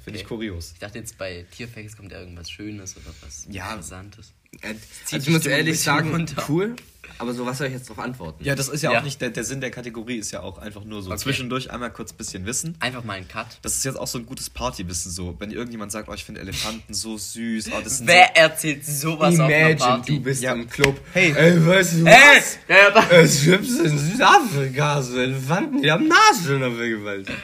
[0.04, 0.34] Finde ich Okay.
[0.34, 0.72] kurios.
[0.74, 3.70] Ich dachte jetzt bei Tierfacts kommt ja irgendwas Schönes oder was Ja.
[3.70, 4.32] Interessantes.
[4.62, 4.74] Äh,
[5.12, 6.44] Also ich muss ehrlich sagen, runter.
[6.48, 6.76] cool.
[7.18, 8.44] Aber so, was soll ich jetzt drauf antworten?
[8.44, 8.98] Ja, das ist ja, Ja.
[9.00, 11.20] auch nicht, der, der Sinn der Kategorie ist ja auch einfach nur so Okay.
[11.20, 12.76] zwischendurch einmal kurz ein bisschen Wissen.
[12.80, 13.46] Einfach mal ein Cut.
[13.62, 15.34] Das ist jetzt auch so ein gutes Partywissen so.
[15.38, 19.34] Wenn irgendjemand sagt, oh, ich finde Elefanten so süß, oh, das sind Wer erzählt sowas
[19.34, 20.16] auf einer Imagine, Party?
[20.16, 20.52] du bist Ja.
[20.52, 21.00] im Club.
[21.12, 21.32] Hey.
[21.34, 22.38] Ey, weißt du Hey!
[22.38, 22.58] was?
[22.68, 27.38] Ja, da- Es gibt in Südafrika so Elefanten, die haben Nashörner vergewaltigt.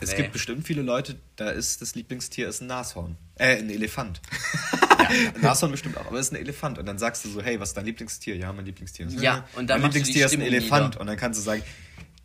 [0.00, 0.16] Es Nee.
[0.18, 3.16] gibt bestimmt viele Leute, da ist das Lieblingstier ist ein Nashorn.
[3.36, 4.20] Äh, ein Elefant.
[5.00, 6.78] ja, ein Nashorn bestimmt auch, aber es ist ein Elefant.
[6.78, 8.36] Und dann sagst du so, hey, was ist dein Lieblingstier?
[8.36, 10.86] Ja, mein Lieblingstier ist Ja, und dann Mein Lieblingstier ist ein Elefant.
[10.90, 11.00] nieder.
[11.00, 11.62] Und dann kannst du sagen,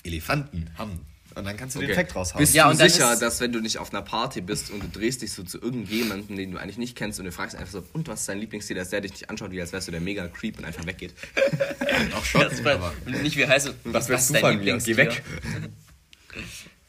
[0.03, 0.99] Elefanten haben.
[1.35, 1.93] Und dann kannst du den Okay.
[1.93, 2.41] Effekt raushauen.
[2.41, 4.87] Bist Ja, du sicher, ist- dass wenn du nicht auf einer Party bist und du
[4.87, 7.83] drehst dich so zu irgendjemandem, den du eigentlich nicht kennst und du fragst einfach so,
[7.93, 10.01] und was ist dein Lieblingstier, dass der dich nicht anschaut, wie als wärst du der
[10.01, 11.15] mega Creep und einfach weggeht.
[12.15, 12.43] auch schon.
[12.67, 13.73] Aber und nicht wie heißt es.
[13.85, 14.57] Was willst du dein?
[14.59, 14.95] Lieblingstier?
[14.95, 15.23] Geh weg.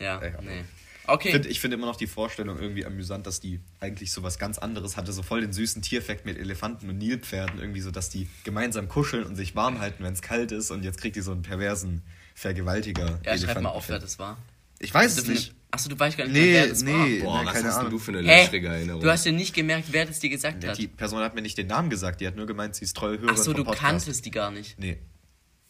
[0.01, 0.41] Ja, Ja.
[0.43, 0.65] nee.
[1.07, 1.29] Okay.
[1.29, 4.39] Ich finde ich find immer noch die Vorstellung irgendwie amüsant, dass die eigentlich so was
[4.39, 5.13] ganz anderes hatte.
[5.13, 7.61] So voll den süßen Tierfakt mit Elefanten und Nilpferden.
[7.61, 10.71] Irgendwie so, dass die gemeinsam kuscheln und sich warm halten, wenn es kalt ist.
[10.71, 12.03] Und jetzt kriegt die so einen perversen
[12.35, 13.21] Vergewaltiger.
[13.25, 14.39] ja, schreib mal auf, wer das war.
[14.79, 15.55] Ich weiß es nicht.
[15.71, 16.93] Achso, du weißt gar nicht, Nee, wer das nee.
[16.93, 17.25] war.
[17.25, 17.91] Boah, na, was keine hast Ahnung.
[17.91, 19.01] du für eine löchrige Erinnerung?
[19.03, 20.79] Du hast ja nicht gemerkt, wer das dir gesagt Ja, hat.
[20.79, 22.21] die Person hat mir nicht den Namen gesagt.
[22.21, 23.81] Die hat nur gemeint, sie ist treue Hörerin Achso, du Podcast.
[23.83, 24.79] kanntest die gar nicht.
[24.79, 24.99] Nee.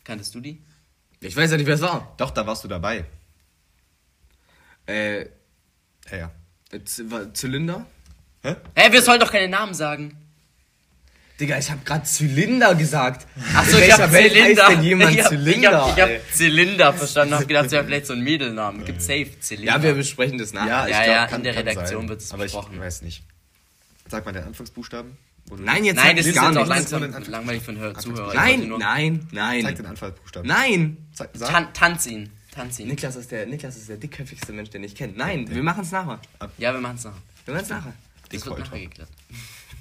[0.04, 0.62] Kanntest du die?
[1.20, 2.14] ich weiß ja nicht, wer es war.
[2.18, 3.06] Doch, da warst du dabei.
[4.86, 5.20] Äh,
[6.10, 6.30] Ja, ja.
[6.84, 7.86] Z war Zylinder?
[8.42, 8.56] Hä?
[8.74, 10.16] Hä, wir sollen doch keine Namen sagen.
[11.40, 13.26] Digga, ich hab grad Zylinder gesagt.
[13.54, 14.66] Achso, ich hab Welt Zylinder.
[14.66, 15.92] heißt denn jemand ich hab, Zylinder?
[15.96, 17.34] Ich hab, ich hab Zylinder verstanden.
[17.34, 18.84] Hab gedacht, es wäre vielleicht so ein Mädelname.
[18.84, 19.72] Gibt safe Zylinder.
[19.72, 20.68] ja, wir besprechen das nachher.
[20.68, 22.78] Ja, ich Ja, glaub, ja, kann, in der Redaktion wird es Aber ich besprochen.
[22.78, 23.24] weiß nicht.
[24.08, 25.16] Sag mal den Anfangsbuchstaben.
[25.58, 28.32] Nein, jetzt Nein, das ist gar jetzt auch langsam langweilig für Hör Zuhörer.
[28.34, 29.74] Nein, nur- nein, Zeig nein.
[29.74, 30.48] den Anfangsbuchstaben.
[30.48, 30.96] Nein!
[31.38, 32.30] Tan tanz ihn.
[32.54, 32.88] Tanz ihn.
[32.88, 35.12] Niklas ist, der, Niklas ist der dickköpfigste Mensch, den ich kenne.
[35.16, 36.20] Nein, wir machen es nachher.
[36.58, 37.22] Ja, wir machen es nachher.
[37.44, 37.94] Wir machen es nachher.
[38.30, 39.08] Das wird nachher geklärt.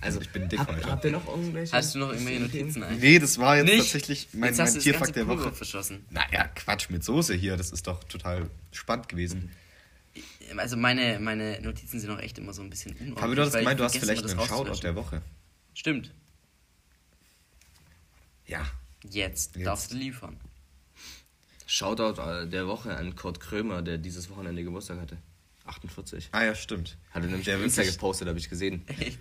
[0.01, 0.91] Also, Ich bin dick hab, heute.
[0.91, 1.71] Habt ihr noch irgendwelche?
[1.71, 3.01] Hast du noch irgendwelche Notizen eigentlich?
[3.01, 3.77] Nee, das war jetzt Nicht?
[3.83, 5.53] tatsächlich mein, Jetzt hast mein du das Tierfakt ganze der Woche.
[5.53, 6.05] verschossen.
[6.09, 7.55] Naja, Quatsch mit Soße hier.
[7.55, 9.51] Das ist doch total spannend gewesen.
[10.57, 13.19] Also meine, meine Notizen sind auch echt immer so ein bisschen unordentlich.
[13.19, 15.21] Fabi, du hast gemeint, du hast vielleicht einen Shoutout der Woche.
[15.73, 16.11] Stimmt.
[18.45, 18.65] Ja.
[19.09, 19.65] Jetzt, Jetzt.
[19.65, 20.37] darfst du liefern.
[21.65, 25.17] Shoutout äh, der Woche an Kurt Krömer, der dieses Wochenende Geburtstag hatte.
[25.65, 26.27] 48.
[26.33, 26.97] Ah ja, stimmt.
[27.11, 28.83] Hat er nämlich Der auf Insta gepostet, habe ich gesehen.
[28.99, 29.17] Echt?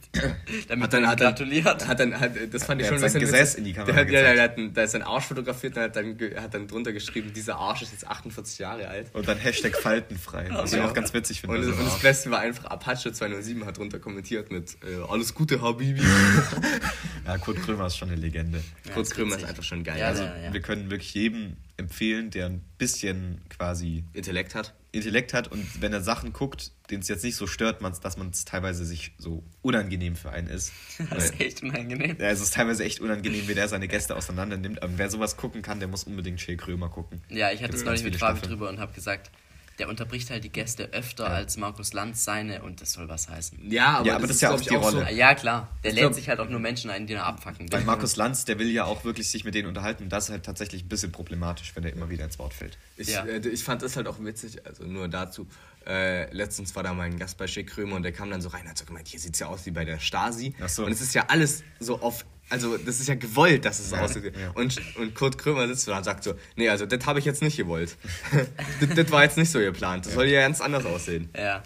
[0.67, 1.87] Damit Hat dann, er hat gratuliert.
[1.87, 3.59] Hat dann, hat, das fand ich Er schon hat ein bisschen Gesäß witzig.
[3.59, 4.37] in die Der Kamera ja, gezeigt.
[4.39, 7.33] der hat, einen- da ist sein Arsch fotografiert und hat dann, hat dann drunter geschrieben,
[7.33, 9.15] dieser Arsch ist jetzt 48 Jahre alt.
[9.15, 10.49] Und dann Hashtag faltenfrei.
[10.51, 11.59] Was ich auch ganz witzig finde.
[11.59, 15.35] Und, Also, und das Beste war einfach, Apache 207 hat drunter kommentiert mit äh, Alles
[15.35, 16.03] Gute, Habibi.
[17.25, 18.61] ja, Kurt Krömer ist schon eine Legende.
[18.93, 20.01] Kurt ist Krömer ist einfach schon geil.
[20.01, 20.53] Ja, also, ja, ja.
[20.53, 24.75] Wir können wirklich jedem empfehlen, der ein bisschen quasi Intellekt hat.
[24.93, 28.19] Intellekt hat und wenn er Sachen guckt, den es jetzt nicht so stört, man's, dass
[28.19, 30.73] man es teilweise sich so unangenehm für einen ist.
[31.11, 32.17] Das ist echt unangenehm.
[32.19, 34.83] Ja, es ist teilweise echt unangenehm, wie der seine Gäste auseinander nimmt.
[34.83, 37.23] Aber wer sowas gucken kann, der muss unbedingt Shay Krömer gucken.
[37.31, 39.31] Ja, ich hatte es neulich mit Fabi drüber und habe gesagt,
[39.79, 43.71] der unterbricht halt die Gäste öfter als Markus Lanz seine und das soll was heißen.
[43.71, 45.07] Ja, aber, Ja, aber das ist ja auch die Rolle.
[45.07, 45.69] Ah, Ja, klar.
[45.85, 47.79] Der lädt sich halt auch nur Menschen ein, die er abfacken will.
[47.79, 50.05] Weil Markus Lanz, der will ja auch wirklich sich mit denen unterhalten.
[50.05, 52.77] Und das ist halt tatsächlich ein bisschen problematisch, wenn er immer wieder ins Wort fällt.
[52.97, 53.25] Ich, Ja.
[53.25, 55.47] äh, ich fand das halt auch witzig, also nur dazu.
[55.87, 58.49] Äh, letztens war da mal ein Gast bei Schick Krömer und der kam dann so
[58.49, 60.55] rein und hat so gemeint, hier sieht's ja aus wie bei der Stasi.
[60.61, 60.85] Ach so.
[60.85, 63.97] Und es ist ja alles so auf, also das ist ja gewollt, dass es so
[63.97, 64.37] Ja, aussieht.
[64.37, 64.51] ja.
[64.53, 67.43] Und, und Kurt Krömer sitzt da und sagt so, nee, also das habe ich jetzt
[67.43, 67.97] nicht gewollt.
[68.95, 70.07] das, war jetzt nicht so geplant.
[70.07, 71.31] Das soll ja ganz anders aussehen.
[71.37, 71.63] Ja,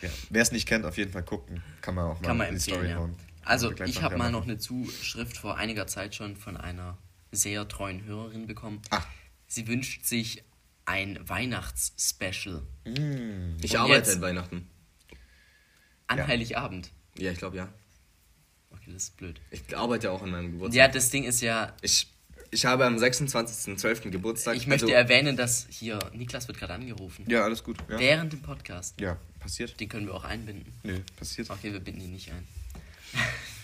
[0.00, 0.08] Ja.
[0.30, 1.62] Wer es nicht kennt, auf jeden Fall gucken.
[1.80, 2.96] Kann man auch mal kann man in die Story ja.
[2.96, 3.14] hauen.
[3.44, 6.96] Also, ich habe mal noch eine Zuschrift vor einiger Zeit schon von einer
[7.32, 8.80] sehr treuen Hörerin bekommen.
[8.90, 9.02] Ah.
[9.46, 10.44] Sie wünscht sich
[10.84, 12.92] ein Weihnachtsspecial Ich
[13.72, 14.16] Und arbeite jetzt?
[14.16, 14.70] an Weihnachten.
[16.06, 16.26] an Ja.
[16.26, 16.90] Heiligabend.
[17.16, 17.68] Ja, ich glaube ja.
[18.70, 19.40] Okay, das ist blöd.
[19.50, 20.78] Ich arbeite ja auch an meinem Geburtstag.
[20.78, 22.08] Ja, das Ding ist ja, Ich,
[22.50, 24.10] ich habe am 26.12.
[24.10, 24.56] Geburtstag.
[24.56, 27.24] Ich möchte also, erwähnen, dass hier Niklas wird gerade angerufen.
[27.28, 27.78] Ja, alles gut.
[27.88, 29.00] Ja, Während dem Podcast.
[29.00, 29.80] ja passiert.
[29.80, 30.72] Den können wir auch einbinden.
[30.84, 31.50] Nö, passiert.
[31.50, 32.46] Okay, wir binden ihn nicht ein.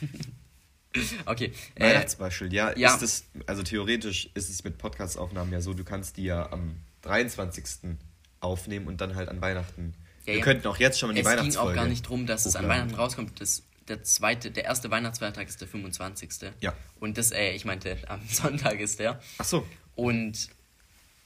[1.27, 1.53] okay.
[1.77, 2.95] Äh, Weihnachtsbeispiel, ja, ja.
[2.95, 6.77] Ist es, also theoretisch ist es mit Podcast-Aufnahmen ja so, du kannst die ja am
[7.07, 7.97] 23.
[8.41, 9.95] aufnehmen und dann halt an Weihnachten.
[10.21, 10.45] Ja, wir ja.
[10.45, 11.71] könnten auch jetzt schon mal die es ging Weihnachtsfolge.
[11.73, 12.83] auch gar nicht drum, dass es an hochladen.
[12.83, 13.41] Weihnachten rauskommt.
[13.41, 16.31] Das, der zweite, der erste Weihnachtsfeiertag ist der 25.
[16.61, 16.75] Ja.
[17.01, 19.21] Und das, äh, ich meinte, am Sonntag ist der.
[19.39, 19.67] Ach so.
[19.95, 20.49] Und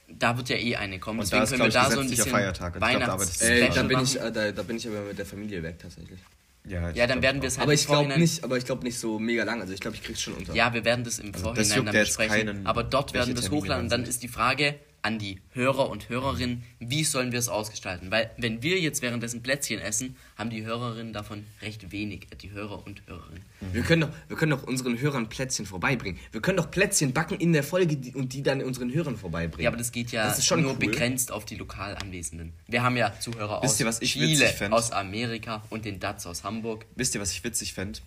[0.07, 1.19] da wird ja eh eine kommen.
[1.19, 2.75] Und Deswegen da ist, können wir da so ein bisschen Feiertag.
[2.75, 4.03] Und ich glaub, da äh, da, bin machen.
[4.05, 6.19] ich, da, da bin ich aber mit der Familie weg tatsächlich.
[6.67, 8.65] Ja, Ja, dann werden wir es halt Aber im ich glaube Vorhinein- nicht, aber ich
[8.65, 9.61] glaube nicht so mega lang.
[9.61, 10.53] Also ich glaube, ich krieg's schon unter.
[10.53, 12.67] Ja, wir werden das im das Vorhinein juckt dann besprechen.
[12.67, 16.09] aber dort werden wir es hochladen und dann ist die Frage an die Hörer und
[16.09, 18.11] Hörerinnen, wie sollen wir es ausgestalten?
[18.11, 22.85] Weil wenn wir jetzt währenddessen Plätzchen essen, haben die Hörerinnen davon recht wenig, die Hörer
[22.85, 23.43] und Hörerinnen.
[23.71, 26.19] Wir können, doch, wir können doch unseren Hörern Plätzchen vorbeibringen.
[26.31, 29.63] Wir können doch Plätzchen backen in der Folge die, und die dann unseren Hörern vorbeibringen.
[29.63, 30.79] Ja, aber das geht ja Das ist schon nur cool.
[30.79, 32.53] begrenzt auf die lokal Anwesenden.
[32.67, 36.85] Wir haben ja Zuhörer Wisst aus ihr, Chile, aus Amerika und den Dats aus Hamburg.
[36.95, 37.99] Wisst ihr, was ich witzig fände?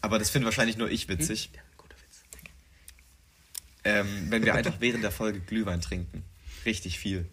[0.00, 1.50] Aber das finde wahrscheinlich nur ich witzig.
[1.52, 1.62] Witz.
[3.84, 6.24] Ähm, wenn wir einfach während der Folge Glühwein trinken.
[6.68, 7.24] Richtig viel.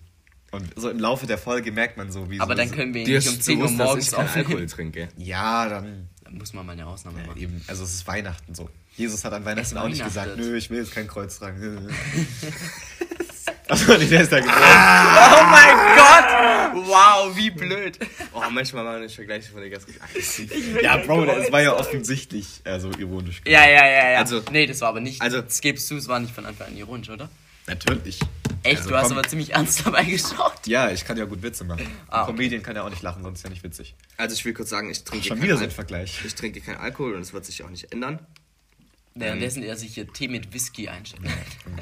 [0.51, 3.01] Und so im Laufe der Folge merkt man so, wie Aber so, dann können wir
[3.05, 5.09] ihn nicht um 10 Uhr morgens ich keinen Alkohol trinke.
[5.17, 7.41] Ja, dann Da muss man mal eine Ausnahme Ja, machen.
[7.41, 8.69] eben, also es ist Weihnachten so.
[8.95, 11.89] Jesus hat an Weihnachten Es auch nicht gesagt, nö, ich will jetzt kein Kreuz tragen.
[13.67, 14.55] Achso, nee, der ist da geboren.
[14.57, 16.88] Oh mein Gott!
[16.88, 17.99] Wow, wie blöd.
[18.31, 20.81] Oh, manchmal machen wir Vergleiche von der ganz aggressiv.
[20.81, 23.41] Ja, Bro, das war ja offensichtlich äh, so ironisch.
[23.45, 24.19] Ja, ja, ja, ja.
[24.19, 25.21] Also- nee, das war aber nicht.
[25.21, 27.27] also- das gibst du, es war nicht von Anfang an ironisch, oder?
[27.67, 28.19] Natürlich.
[28.66, 29.18] Echt, Also du hast komm.
[29.18, 30.66] aber ziemlich ernst dabei geschaut.
[30.68, 31.88] Ja, ich kann ja gut Witze machen.
[32.07, 32.32] Ah, okay.
[32.32, 33.95] Comedian kann ja auch nicht lachen, sonst ist ja nicht witzig.
[34.18, 36.20] Also ich will kurz sagen, ich trinke Schon keinen wieder so ein Al- Vergleich.
[36.26, 38.20] Ich trinke keinen Alkohol und es wird sich auch nicht ändern.
[39.18, 41.24] Währenddessen er sich hier Tee mit Whisky einstellt.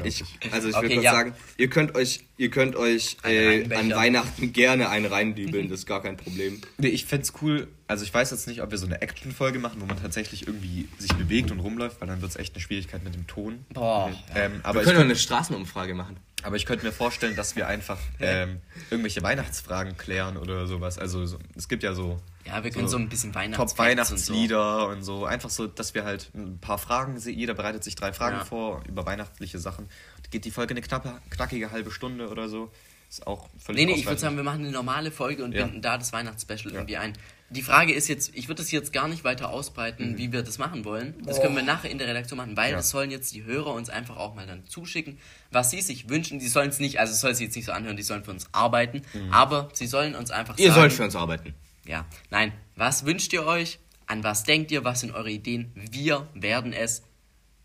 [0.04, 1.12] Ich, also ich Okay, will kurz ja.
[1.14, 5.86] sagen, ihr könnt euch, ihr könnt euch äh, an Weihnachten gerne einen reindübeln, das ist
[5.88, 6.62] gar kein Problem.
[6.78, 7.70] Nee, ich fänd's cool.
[7.88, 10.88] Also ich weiß jetzt nicht, ob wir so eine Action-Folge machen, wo man tatsächlich irgendwie
[11.00, 13.66] sich bewegt und rumläuft, weil dann wird's echt eine Schwierigkeit mit dem Ton.
[13.74, 14.12] Boah.
[14.36, 16.18] Ähm, aber, Wir ich können doch eine Straßenumfrage machen.
[16.44, 20.98] Aber ich könnte mir vorstellen, dass wir einfach ähm, irgendwelche Weihnachtsfragen klären oder sowas.
[21.00, 25.04] Also so, es gibt ja so Ja, wir können so, ein bisschen Weihnachts Top-Weihnachtslieder und
[25.04, 25.26] so.
[25.26, 28.46] Einfach so, dass wir halt ein paar Fragen, se- jeder bereitet sich drei Fragen Ja.
[28.46, 29.90] vor über weihnachtliche Sachen.
[30.32, 32.72] Geht die Folge eine knappe, knackige halbe Stunde oder so.
[33.10, 35.66] Ist auch völlig Nee, nee, ich würde sagen, wir machen eine normale Folge und Ja.
[35.66, 37.14] binden da das Weihnachtsspecial irgendwie ein.
[37.54, 40.18] Die Frage ist jetzt, ich würde das jetzt gar nicht weiter ausbreiten, Mhm.
[40.18, 41.14] wie wir das machen wollen.
[41.26, 42.78] Das können wir nachher in der Redaktion machen, weil Ja.
[42.78, 45.20] das sollen jetzt die Hörer uns einfach auch mal dann zuschicken,
[45.52, 46.40] was sie sich wünschen.
[46.40, 48.32] Die sollen es nicht, also es soll sich jetzt nicht so anhören, die sollen für
[48.32, 49.32] uns arbeiten, Mhm.
[49.32, 50.82] aber sie sollen uns einfach Ihr sagen.
[50.82, 51.54] sollt für uns arbeiten.
[51.86, 53.80] Ja, nein, was wünscht ihr euch?
[54.08, 54.84] An was denkt ihr?
[54.84, 55.72] Was sind eure Ideen?
[55.76, 57.04] Wir werden es,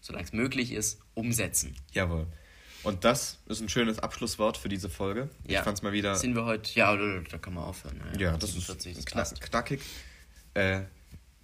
[0.01, 1.74] solange es möglich ist, umsetzen.
[1.93, 2.26] Jawohl.
[2.85, 5.29] Und das ist ein schönes Abschlusswort für diese Folge.
[5.47, 5.59] Ja.
[5.59, 6.14] Ich fand's mal wieder.
[6.14, 8.01] Sind wir heute, ja, da da kann man aufhören.
[8.18, 9.81] ja, das 47, ist knack, knackig.
[10.55, 10.83] Äh,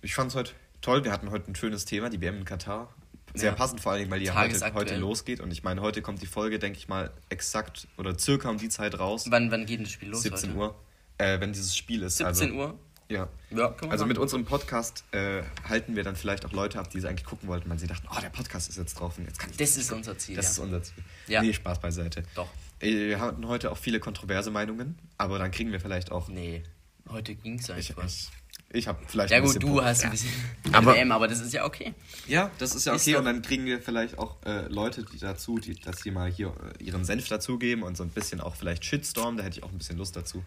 [0.03, 1.05] ich fand's heute toll.
[1.05, 2.93] Wir hatten heute ein schönes Thema, die WM in Katar.
[3.37, 3.57] Sehr Ja.
[3.57, 5.41] passend, vor allem, weil die ja heute, heute losgeht.
[5.41, 8.68] Und ich meine, heute kommt die Folge, denke ich mal, exakt oder circa um die
[8.68, 9.26] Zeit raus.
[9.28, 10.59] Wann, wann geht das Spiel los 17 heute?
[10.59, 10.74] Uhr.
[11.18, 12.18] Äh, wenn dieses Spiel ist.
[12.18, 12.78] 17 also, Uhr?
[13.09, 13.28] Ja.
[13.50, 17.09] Ja, Also mit unserem Podcast äh, halten wir dann vielleicht auch Leute ab, die sie
[17.09, 19.50] eigentlich gucken wollten, weil sie dachten, oh, der Podcast ist jetzt drauf und jetzt kann
[19.50, 20.36] ich Das ist unser Ziel.
[20.36, 20.50] Das ja.
[20.52, 21.05] ist unser Ziel.
[21.28, 21.42] Ja.
[21.42, 22.22] Nee, Spaß beiseite.
[22.34, 22.48] Doch.
[22.80, 26.28] Wir hatten heute auch viele kontroverse Meinungen, aber dann kriegen wir vielleicht auch.
[26.28, 26.62] Nee,
[27.09, 28.30] heute ging es Ich, eigentlich was.
[28.70, 29.30] ich, ich habe vielleicht.
[29.30, 29.84] Ja gut, du Punkt.
[29.84, 30.30] hast ein bisschen
[30.72, 31.94] Aber- WM, aber das ist ja okay.
[32.26, 35.05] Ja, das ist ja Ist okay doch- und dann kriegen wir vielleicht auch äh, Leute
[35.05, 36.48] die dazu, die, dass die mal hier
[36.80, 39.70] äh, ihren Senf dazugeben und so ein bisschen auch vielleicht Shitstorm, da hätte ich auch
[39.70, 40.42] ein bisschen Lust dazu.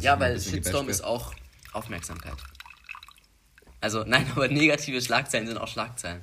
[0.00, 1.34] Ja, ich weil Shitstorm ist auch
[1.72, 2.36] Aufmerksamkeit.
[3.80, 6.22] Also, nein, aber negative Schlagzeilen sind auch Schlagzeilen.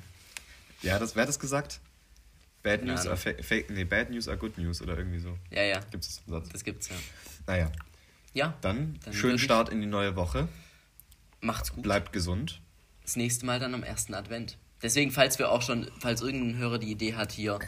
[0.82, 1.80] Ja, das, wer hat das gesagt?
[2.62, 5.36] Bad News are fake, fake, nee, Bad News are Good News oder irgendwie so.
[5.50, 6.48] Ja, ja, Gibt es einen Satz?
[6.52, 6.96] das gibt's ja.
[7.46, 7.72] Naja,
[8.34, 10.48] Ja, dann, Dann schönen Start in die neue Woche.
[11.40, 11.82] macht's gut.
[11.82, 12.60] Bleibt gesund.
[13.02, 14.58] Das nächste Mal dann am ersten Advent.
[14.82, 17.58] Deswegen, falls wir auch schon, falls irgendein Hörer die Idee hat, hier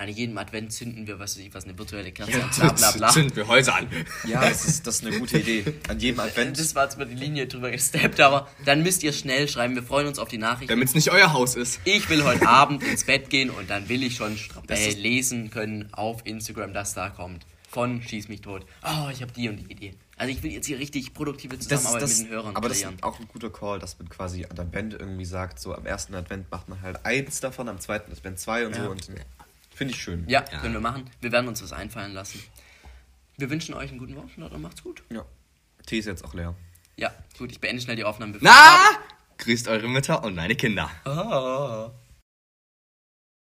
[0.00, 3.08] an jedem Advent zünden wir, was weiß ich, was, eine virtuelle Kerze, bla bla bla.
[3.10, 3.86] Zünden wir Häuser an.
[4.26, 5.74] Ja, das ist, das ist eine gute Idee.
[5.88, 6.58] An jedem Advent.
[6.58, 9.74] Das war jetzt mal die Linie drüber gesteppt, aber dann müsst ihr schnell schreiben.
[9.74, 10.70] Wir freuen uns auf die Nachricht.
[10.70, 11.80] Damit es nicht euer Haus ist.
[11.84, 15.50] Ich will heute Abend ins Bett gehen und dann will ich schon Das äh, lesen
[15.50, 17.44] können auf Instagram, dass da kommt.
[17.68, 18.64] Von Schieß mich tot.
[18.82, 19.94] Oh, ich habe die und die Idee.
[20.16, 22.78] Also ich will jetzt hier richtig produktive Das Zusammenarbeit das, mit den Hörern aber das
[22.78, 22.94] kreieren.
[22.96, 25.86] ist auch ein guter Call, dass man quasi an der Band irgendwie sagt, so am
[25.86, 28.84] ersten Advent macht man halt eins davon, am zweiten Advent zwei und Ja.
[28.84, 28.90] so.
[28.90, 29.08] Und
[29.80, 30.28] finde ich schön.
[30.28, 30.58] Ja, Ja.
[30.60, 31.08] können wir machen.
[31.22, 32.38] Wir werden uns was einfallen lassen.
[33.38, 35.02] Wir wünschen euch einen guten Wochenstart und macht's gut.
[35.10, 35.24] ja.
[35.86, 36.54] Tee ist jetzt auch leer.
[36.96, 38.34] Ja, gut, ich beende schnell die Aufnahme.
[38.34, 38.78] bevor Na!
[39.38, 40.90] Grüßt eure Mütter und meine Kinder.
[41.06, 41.90] Ah.